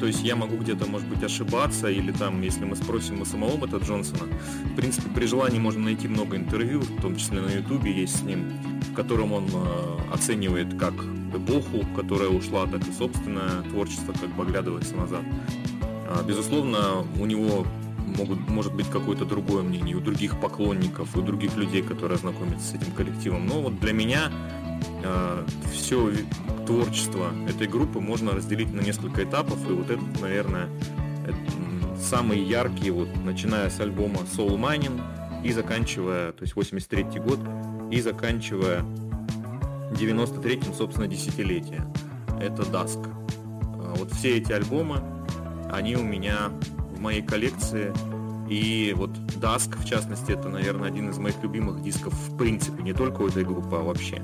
То 0.00 0.06
есть 0.06 0.22
я 0.22 0.36
могу 0.36 0.56
где-то, 0.56 0.86
может 0.86 1.08
быть, 1.08 1.22
ошибаться, 1.22 1.88
или 1.88 2.12
там, 2.12 2.42
если 2.42 2.64
мы 2.64 2.76
спросим 2.76 3.22
у 3.22 3.24
самого 3.24 3.56
Бета 3.56 3.78
Джонсона, 3.78 4.24
в 4.64 4.76
принципе, 4.76 5.08
при 5.14 5.26
желании 5.26 5.58
можно 5.58 5.84
найти 5.84 6.08
много 6.08 6.36
интервью, 6.36 6.80
в 6.80 7.00
том 7.00 7.16
числе 7.16 7.40
на 7.40 7.48
Ютубе 7.48 7.92
есть 7.92 8.18
с 8.18 8.22
ним, 8.22 8.44
в 8.90 8.94
котором 8.94 9.32
он 9.32 9.46
э, 9.52 10.12
оценивает 10.12 10.78
как 10.78 10.94
эпоху, 11.34 11.86
которая 11.94 12.28
ушла, 12.28 12.66
так 12.66 12.86
и 12.86 12.92
собственное 12.92 13.62
творчество, 13.70 14.12
как 14.12 14.30
бы 14.34 14.42
оглядывается 14.42 14.94
назад. 14.94 15.22
А, 16.08 16.22
безусловно, 16.22 17.04
у 17.18 17.26
него 17.26 17.66
могут, 18.16 18.48
может 18.48 18.74
быть 18.74 18.88
какое-то 18.88 19.24
другое 19.24 19.62
мнение 19.62 19.96
у 19.96 20.00
других 20.00 20.40
поклонников, 20.40 21.16
у 21.16 21.22
других 21.22 21.56
людей, 21.56 21.82
которые 21.82 22.18
знакомятся 22.18 22.68
с 22.68 22.74
этим 22.74 22.92
коллективом. 22.92 23.46
Но 23.46 23.60
вот 23.60 23.80
для 23.80 23.92
меня 23.92 24.30
все 25.72 26.12
творчество 26.66 27.30
этой 27.48 27.68
группы 27.68 28.00
можно 28.00 28.32
разделить 28.32 28.72
на 28.72 28.80
несколько 28.80 29.24
этапов, 29.24 29.58
и 29.68 29.72
вот 29.72 29.90
этот, 29.90 30.20
наверное, 30.20 30.68
самый 32.00 32.42
яркий, 32.42 32.90
вот, 32.90 33.08
начиная 33.24 33.70
с 33.70 33.80
альбома 33.80 34.20
Soul 34.20 34.58
Mining 34.58 35.00
и 35.44 35.52
заканчивая, 35.52 36.32
то 36.32 36.42
есть 36.42 36.56
83 36.56 37.20
год, 37.20 37.40
и 37.90 38.00
заканчивая 38.00 38.82
93-м, 39.92 40.74
собственно, 40.74 41.06
десятилетие. 41.06 41.86
Это 42.40 42.62
Dusk. 42.62 43.08
А 43.54 43.94
вот 43.96 44.12
все 44.12 44.38
эти 44.38 44.52
альбомы, 44.52 45.02
они 45.70 45.96
у 45.96 46.02
меня 46.02 46.50
в 46.94 47.00
моей 47.00 47.22
коллекции, 47.22 47.92
и 48.48 48.92
вот 48.96 49.10
Dusk, 49.10 49.76
в 49.78 49.84
частности, 49.84 50.32
это, 50.32 50.48
наверное, 50.48 50.88
один 50.88 51.10
из 51.10 51.18
моих 51.18 51.42
любимых 51.42 51.82
дисков 51.82 52.12
в 52.12 52.36
принципе, 52.36 52.82
не 52.82 52.92
только 52.92 53.22
у 53.22 53.28
этой 53.28 53.44
группы, 53.44 53.76
а 53.76 53.82
вообще. 53.82 54.22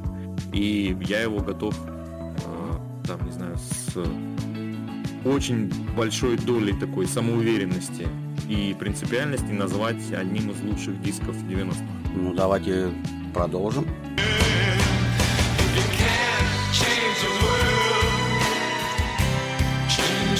И 0.52 0.96
я 1.02 1.22
его 1.22 1.40
готов, 1.40 1.74
а, 1.86 2.80
там, 3.06 3.24
не 3.24 3.32
знаю, 3.32 3.56
с 3.56 3.96
очень 5.24 5.72
большой 5.96 6.36
долей 6.36 6.78
такой 6.78 7.06
самоуверенности 7.06 8.08
и 8.48 8.74
принципиальности 8.78 9.52
назвать 9.52 10.12
одним 10.12 10.50
из 10.50 10.60
лучших 10.62 11.00
дисков 11.02 11.36
90-х. 11.36 11.84
Ну, 12.14 12.34
давайте 12.34 12.90
продолжим. 13.32 13.86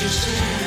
You 0.02 0.61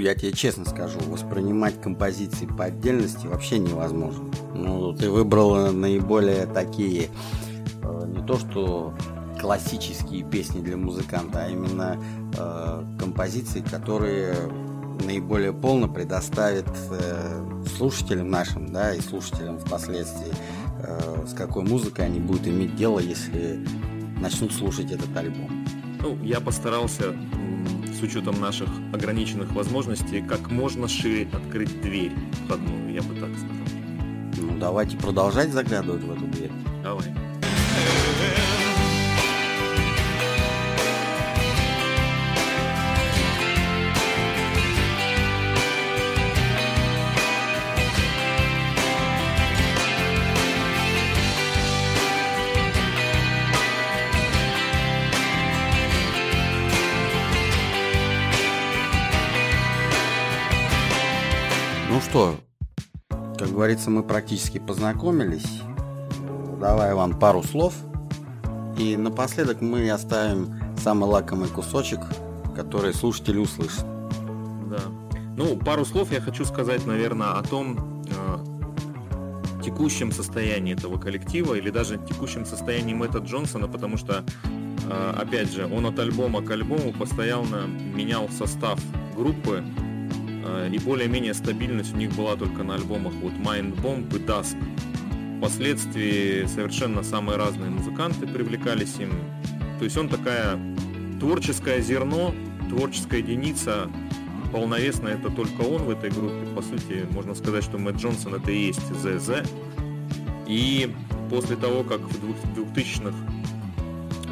Я 0.00 0.14
тебе 0.14 0.32
честно 0.32 0.64
скажу, 0.64 0.98
воспринимать 1.06 1.80
композиции 1.80 2.46
по 2.46 2.64
отдельности 2.64 3.26
вообще 3.26 3.58
невозможно. 3.58 4.30
Ну, 4.54 4.92
ты 4.92 5.10
выбрал 5.10 5.72
наиболее 5.72 6.46
такие, 6.46 7.10
э, 7.82 8.06
не 8.06 8.26
то 8.26 8.38
что 8.38 8.94
классические 9.40 10.22
песни 10.22 10.60
для 10.60 10.76
музыканта, 10.76 11.44
а 11.44 11.48
именно 11.48 11.98
э, 12.38 12.84
композиции, 12.98 13.60
которые 13.60 14.34
наиболее 15.04 15.52
полно 15.52 15.88
предоставят 15.88 16.68
э, 16.90 17.44
слушателям 17.76 18.30
нашим, 18.30 18.72
да, 18.72 18.94
и 18.94 19.00
слушателям 19.00 19.58
впоследствии, 19.58 20.32
э, 20.78 21.26
с 21.26 21.34
какой 21.34 21.64
музыкой 21.64 22.06
они 22.06 22.20
будут 22.20 22.46
иметь 22.46 22.76
дело, 22.76 22.98
если 23.00 23.66
начнут 24.20 24.52
слушать 24.52 24.92
этот 24.92 25.14
альбом. 25.16 25.66
Ну, 26.00 26.16
я 26.22 26.40
постарался 26.40 27.14
с 28.02 28.04
учетом 28.04 28.40
наших 28.40 28.68
ограниченных 28.92 29.52
возможностей 29.52 30.22
как 30.22 30.50
можно 30.50 30.88
шире 30.88 31.28
открыть 31.32 31.80
дверь 31.82 32.10
входную, 32.44 32.92
я 32.92 33.00
бы 33.00 33.14
так 33.14 33.30
сказал. 33.30 34.48
Ну, 34.50 34.58
давайте 34.58 34.96
продолжать 34.96 35.50
заглядывать 35.50 36.02
в 36.02 36.10
эту 36.10 36.26
дверь. 36.26 36.50
Давай. 36.82 37.06
Что, 62.12 62.36
как 63.38 63.48
говорится, 63.48 63.88
мы 63.88 64.02
практически 64.02 64.58
познакомились. 64.58 65.62
Давай, 66.60 66.92
Иван, 66.92 67.18
пару 67.18 67.42
слов. 67.42 67.72
И 68.76 68.98
напоследок 68.98 69.62
мы 69.62 69.90
оставим 69.90 70.54
самый 70.76 71.08
лакомый 71.08 71.48
кусочек, 71.48 72.00
который 72.54 72.92
слушатель 72.92 73.38
услышит. 73.38 73.86
Да. 74.68 74.80
Ну, 75.38 75.56
пару 75.56 75.86
слов 75.86 76.12
я 76.12 76.20
хочу 76.20 76.44
сказать, 76.44 76.84
наверное, 76.84 77.38
о 77.38 77.42
том 77.42 78.04
э, 78.04 79.62
текущем 79.64 80.12
состоянии 80.12 80.74
этого 80.74 80.98
коллектива 80.98 81.54
или 81.54 81.70
даже 81.70 81.96
текущем 81.96 82.44
состоянии 82.44 82.92
Мэтта 82.92 83.20
Джонсона, 83.20 83.68
потому 83.68 83.96
что, 83.96 84.22
э, 84.86 85.14
опять 85.16 85.50
же, 85.50 85.64
он 85.64 85.86
от 85.86 85.98
альбома 85.98 86.42
к 86.42 86.50
альбому 86.50 86.92
постоянно 86.92 87.66
менял 87.66 88.28
состав 88.28 88.78
группы, 89.16 89.64
и 90.72 90.78
более-менее 90.78 91.34
стабильность 91.34 91.94
у 91.94 91.96
них 91.96 92.12
была 92.14 92.36
только 92.36 92.62
на 92.62 92.74
альбомах 92.74 93.12
вот 93.14 93.32
Mind 93.34 93.80
Bomb 93.80 94.14
и 94.16 94.20
Dusk. 94.20 94.56
Впоследствии 95.38 96.46
совершенно 96.46 97.02
самые 97.02 97.36
разные 97.36 97.70
музыканты 97.70 98.26
привлекались 98.26 98.96
им. 98.98 99.10
То 99.78 99.84
есть 99.84 99.96
он 99.96 100.08
такая 100.08 100.58
творческое 101.18 101.80
зерно, 101.80 102.34
творческая 102.68 103.18
единица, 103.18 103.90
полновесно 104.52 105.08
это 105.08 105.30
только 105.30 105.62
он 105.62 105.82
в 105.82 105.90
этой 105.90 106.10
группе. 106.10 106.46
По 106.54 106.62
сути, 106.62 107.06
можно 107.10 107.34
сказать, 107.34 107.64
что 107.64 107.78
Мэтт 107.78 107.98
Джонсон 107.98 108.34
это 108.36 108.50
и 108.52 108.66
есть 108.66 108.86
ЗЗ. 108.94 109.42
И 110.46 110.94
после 111.30 111.56
того, 111.56 111.82
как 111.82 112.00
в 112.00 112.56
2000-х, 112.76 113.16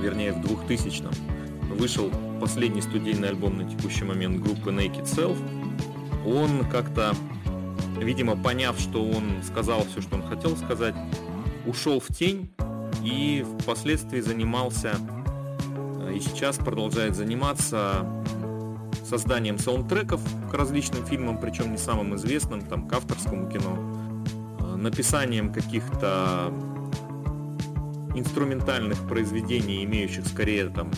вернее 0.01 0.33
в 0.33 0.41
2000-м, 0.41 1.13
вышел 1.77 2.11
последний 2.41 2.83
студийный 2.83 3.31
альбом 3.31 3.59
на 3.59 3.65
текущий 3.65 4.05
момент 4.05 4.41
группы 4.43 4.71
Naked 4.71 5.05
Self, 5.05 5.37
он 6.27 6.65
как-то, 6.71 7.15
видимо, 7.99 8.37
поняв, 8.37 8.79
что 8.79 9.05
он 9.05 9.43
сказал 9.43 9.85
все, 9.85 10.01
что 10.01 10.17
он 10.17 10.23
хотел 10.23 10.57
сказать, 10.57 10.95
ушел 11.67 12.01
в 12.01 12.09
тень 12.09 12.51
и 13.03 13.45
впоследствии 13.61 14.21
занимался 14.21 14.97
э, 16.01 16.15
и 16.15 16.21
сейчас 16.21 16.57
продолжает 16.57 17.17
заниматься 17.17 18.07
созданием 19.09 19.59
саундтреков 19.59 20.21
к 20.51 20.55
различным 20.55 21.05
фильмам, 21.05 21.39
причем 21.39 21.73
не 21.73 21.79
самым 21.79 22.15
известным, 22.17 22.63
там, 22.63 22.87
к 22.87 22.93
авторскому 22.93 23.51
кино, 23.51 23.77
э, 24.61 24.77
написанием 24.77 25.53
каких-то 25.53 26.53
инструментальных 28.15 28.99
произведений, 29.09 29.85
имеющих 29.85 30.27
скорее 30.27 30.69
там 30.69 30.91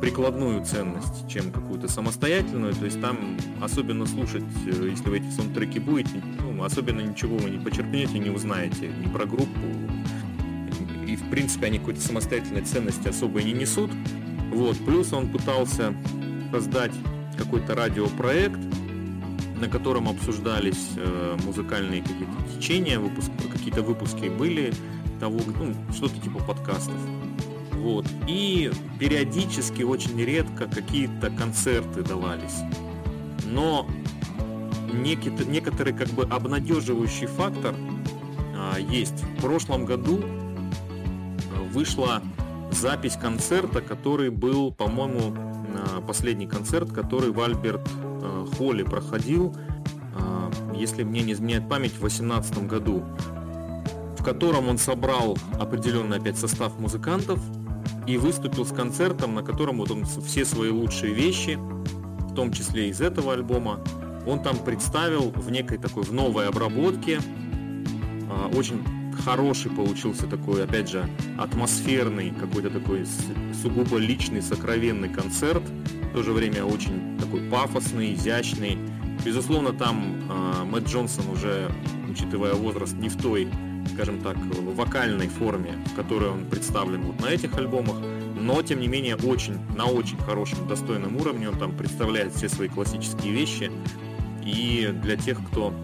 прикладную 0.00 0.64
ценность, 0.64 1.28
чем 1.28 1.50
какую-то 1.50 1.88
самостоятельную. 1.88 2.74
То 2.74 2.84
есть 2.84 3.00
там 3.00 3.36
особенно 3.60 4.06
слушать, 4.06 4.44
э, 4.66 4.88
если 4.90 5.08
вы 5.08 5.18
эти 5.18 5.30
саундтреки 5.30 5.78
будете, 5.78 6.22
ну, 6.40 6.62
особенно 6.62 7.00
ничего 7.00 7.36
вы 7.36 7.50
не 7.50 7.58
почерпнете, 7.58 8.18
не 8.18 8.30
узнаете 8.30 8.88
ни 8.88 9.08
про 9.08 9.24
группу. 9.24 9.60
И, 11.06 11.16
в 11.16 11.30
принципе, 11.30 11.66
они 11.66 11.78
какой-то 11.78 12.00
самостоятельной 12.00 12.62
ценности 12.62 13.08
особо 13.08 13.40
и 13.40 13.44
не 13.44 13.52
несут. 13.52 13.90
Вот. 14.52 14.76
Плюс 14.78 15.12
он 15.12 15.28
пытался 15.28 15.94
создать 16.52 16.92
какой-то 17.38 17.74
радиопроект, 17.74 18.60
на 19.60 19.68
котором 19.68 20.08
обсуждались 20.08 20.90
э, 20.96 21.36
музыкальные 21.44 22.02
какие-то 22.02 22.58
течения, 22.58 22.98
выпуск, 22.98 23.30
какие-то 23.52 23.82
выпуски 23.82 24.28
были 24.28 24.72
того, 25.20 25.40
ну, 25.58 25.74
что-то 25.92 26.20
типа 26.20 26.40
подкастов. 26.40 27.00
Вот. 27.86 28.04
И 28.26 28.68
периодически, 28.98 29.84
очень 29.84 30.20
редко 30.20 30.66
какие-то 30.66 31.30
концерты 31.30 32.02
давались. 32.02 32.64
Но 33.44 33.86
некий, 34.92 35.30
некоторый 35.30 35.94
как 35.94 36.08
бы 36.08 36.24
обнадеживающий 36.24 37.28
фактор 37.28 37.76
а, 38.56 38.76
есть. 38.80 39.22
В 39.38 39.40
прошлом 39.40 39.84
году 39.84 40.18
а, 40.20 41.62
вышла 41.72 42.22
запись 42.72 43.16
концерта, 43.16 43.80
который 43.80 44.30
был, 44.30 44.72
по-моему, 44.72 45.32
а, 45.36 46.00
последний 46.00 46.48
концерт, 46.48 46.90
который 46.90 47.30
в 47.30 47.40
Альберт 47.40 47.88
а, 47.94 48.46
Холле 48.56 48.84
проходил, 48.84 49.56
если 50.74 51.04
мне 51.04 51.22
не 51.22 51.34
изменяет 51.34 51.68
память, 51.68 51.92
в 51.92 52.00
2018 52.00 52.66
году 52.66 53.04
в 54.18 54.24
котором 54.24 54.68
он 54.68 54.76
собрал 54.76 55.38
определенный 55.60 56.16
опять 56.16 56.36
состав 56.36 56.78
музыкантов, 56.80 57.38
и 58.06 58.16
выступил 58.16 58.64
с 58.64 58.72
концертом, 58.72 59.34
на 59.34 59.42
котором 59.42 59.78
вот 59.78 59.90
он 59.90 60.04
все 60.04 60.44
свои 60.44 60.70
лучшие 60.70 61.12
вещи, 61.12 61.56
в 61.56 62.34
том 62.34 62.52
числе 62.52 62.88
из 62.88 63.00
этого 63.00 63.32
альбома, 63.32 63.80
он 64.26 64.42
там 64.42 64.58
представил 64.58 65.30
в 65.30 65.50
некой 65.50 65.78
такой, 65.78 66.02
в 66.02 66.12
новой 66.12 66.48
обработке. 66.48 67.20
А, 68.28 68.50
очень 68.54 68.84
хороший 69.24 69.70
получился 69.70 70.26
такой, 70.26 70.64
опять 70.64 70.88
же, 70.88 71.08
атмосферный, 71.38 72.30
какой-то 72.30 72.70
такой 72.70 73.06
сугубо 73.62 73.96
личный, 73.98 74.42
сокровенный 74.42 75.08
концерт. 75.08 75.62
В 76.10 76.12
то 76.12 76.22
же 76.22 76.32
время 76.32 76.64
очень 76.64 77.18
такой 77.18 77.40
пафосный, 77.40 78.14
изящный. 78.14 78.78
Безусловно, 79.24 79.72
там 79.72 80.22
э, 80.28 80.64
Мэтт 80.64 80.88
Джонсон 80.88 81.28
уже, 81.30 81.70
учитывая 82.08 82.54
возраст, 82.54 82.94
не 82.94 83.08
в 83.08 83.16
той 83.20 83.48
скажем 83.88 84.20
так, 84.20 84.36
вокальной 84.36 85.28
форме, 85.28 85.72
в 85.92 85.94
которой 85.94 86.30
он 86.30 86.44
представлен 86.46 87.02
вот 87.02 87.20
на 87.20 87.26
этих 87.26 87.56
альбомах, 87.56 87.96
но 88.38 88.62
тем 88.62 88.80
не 88.80 88.88
менее 88.88 89.16
очень, 89.16 89.58
на 89.76 89.86
очень 89.86 90.18
хорошем, 90.18 90.68
достойном 90.68 91.16
уровне 91.16 91.48
он 91.48 91.58
там 91.58 91.76
представляет 91.76 92.34
все 92.34 92.48
свои 92.48 92.68
классические 92.68 93.32
вещи. 93.32 93.70
И 94.44 94.94
для 95.02 95.16
тех, 95.16 95.38
кто 95.48 95.74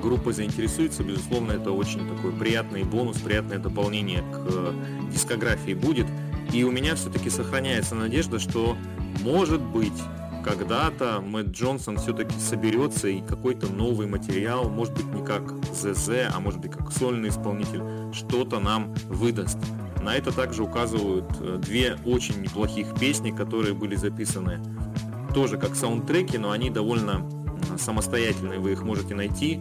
группой 0.00 0.32
заинтересуется, 0.32 1.02
безусловно, 1.02 1.52
это 1.52 1.72
очень 1.72 2.08
такой 2.08 2.32
приятный 2.32 2.84
бонус, 2.84 3.18
приятное 3.18 3.58
дополнение 3.58 4.20
к 4.20 4.46
э, 4.48 4.72
дискографии 5.12 5.74
будет. 5.74 6.06
И 6.52 6.64
у 6.64 6.70
меня 6.70 6.94
все-таки 6.94 7.28
сохраняется 7.28 7.94
надежда, 7.94 8.38
что 8.38 8.76
может 9.22 9.60
быть 9.60 10.00
когда-то 10.46 11.20
Мэтт 11.20 11.50
Джонсон 11.50 11.98
все-таки 11.98 12.38
соберется 12.38 13.08
и 13.08 13.20
какой-то 13.20 13.66
новый 13.66 14.06
материал, 14.06 14.70
может 14.70 14.94
быть 14.94 15.12
не 15.12 15.24
как 15.24 15.42
ЗЗ, 15.74 16.30
а 16.32 16.38
может 16.38 16.60
быть 16.60 16.70
как 16.70 16.92
сольный 16.92 17.30
исполнитель, 17.30 17.82
что-то 18.12 18.60
нам 18.60 18.94
выдаст. 19.08 19.58
На 20.00 20.14
это 20.14 20.30
также 20.30 20.62
указывают 20.62 21.26
э, 21.40 21.58
две 21.60 21.98
очень 22.04 22.40
неплохих 22.40 22.94
песни, 22.94 23.32
которые 23.32 23.74
были 23.74 23.96
записаны 23.96 24.60
тоже 25.34 25.58
как 25.58 25.74
саундтреки, 25.74 26.38
но 26.38 26.52
они 26.52 26.70
довольно 26.70 27.28
самостоятельные, 27.76 28.60
вы 28.60 28.72
их 28.72 28.84
можете 28.84 29.16
найти. 29.16 29.60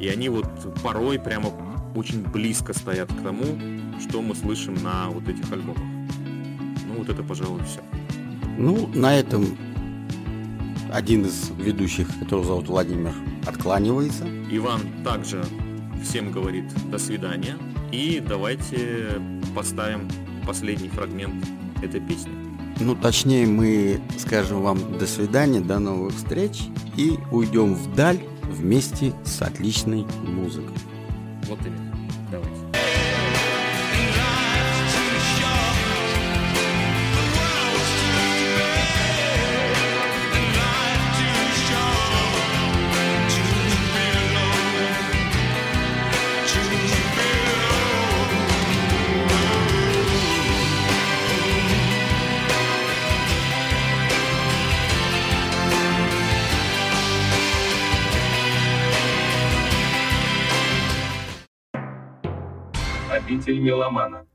И 0.00 0.08
они 0.08 0.28
вот 0.28 0.46
порой 0.82 1.20
прямо 1.20 1.50
очень 1.94 2.24
близко 2.24 2.74
стоят 2.74 3.12
к 3.12 3.22
тому, 3.22 3.44
что 4.00 4.20
мы 4.22 4.34
слышим 4.34 4.74
на 4.82 5.08
вот 5.08 5.28
этих 5.28 5.50
альбомах. 5.52 5.78
Ну 6.88 6.94
вот 6.98 7.08
это, 7.08 7.22
пожалуй, 7.22 7.62
все. 7.62 7.80
Ну, 8.58 8.88
на 8.94 9.16
этом 9.16 9.56
один 10.92 11.24
из 11.24 11.50
ведущих, 11.58 12.08
которого 12.18 12.46
зовут 12.46 12.68
Владимир, 12.68 13.12
откланивается. 13.46 14.26
Иван 14.50 14.80
также 15.04 15.44
всем 16.02 16.30
говорит 16.30 16.64
до 16.90 16.98
свидания. 16.98 17.56
И 17.92 18.22
давайте 18.26 19.20
поставим 19.54 20.08
последний 20.46 20.88
фрагмент 20.88 21.44
этой 21.82 22.00
песни. 22.00 22.32
Ну, 22.78 22.94
точнее, 22.94 23.46
мы 23.46 24.00
скажем 24.18 24.60
вам 24.60 24.98
до 24.98 25.06
свидания, 25.06 25.60
до 25.60 25.78
новых 25.78 26.14
встреч 26.14 26.64
и 26.96 27.14
уйдем 27.32 27.74
вдаль 27.74 28.20
вместе 28.42 29.14
с 29.24 29.40
отличной 29.40 30.04
музыкой. 30.26 30.76
Вот 31.48 31.58
именно. 31.64 31.95
Обитель 63.46 63.62
меломана. 63.62 64.26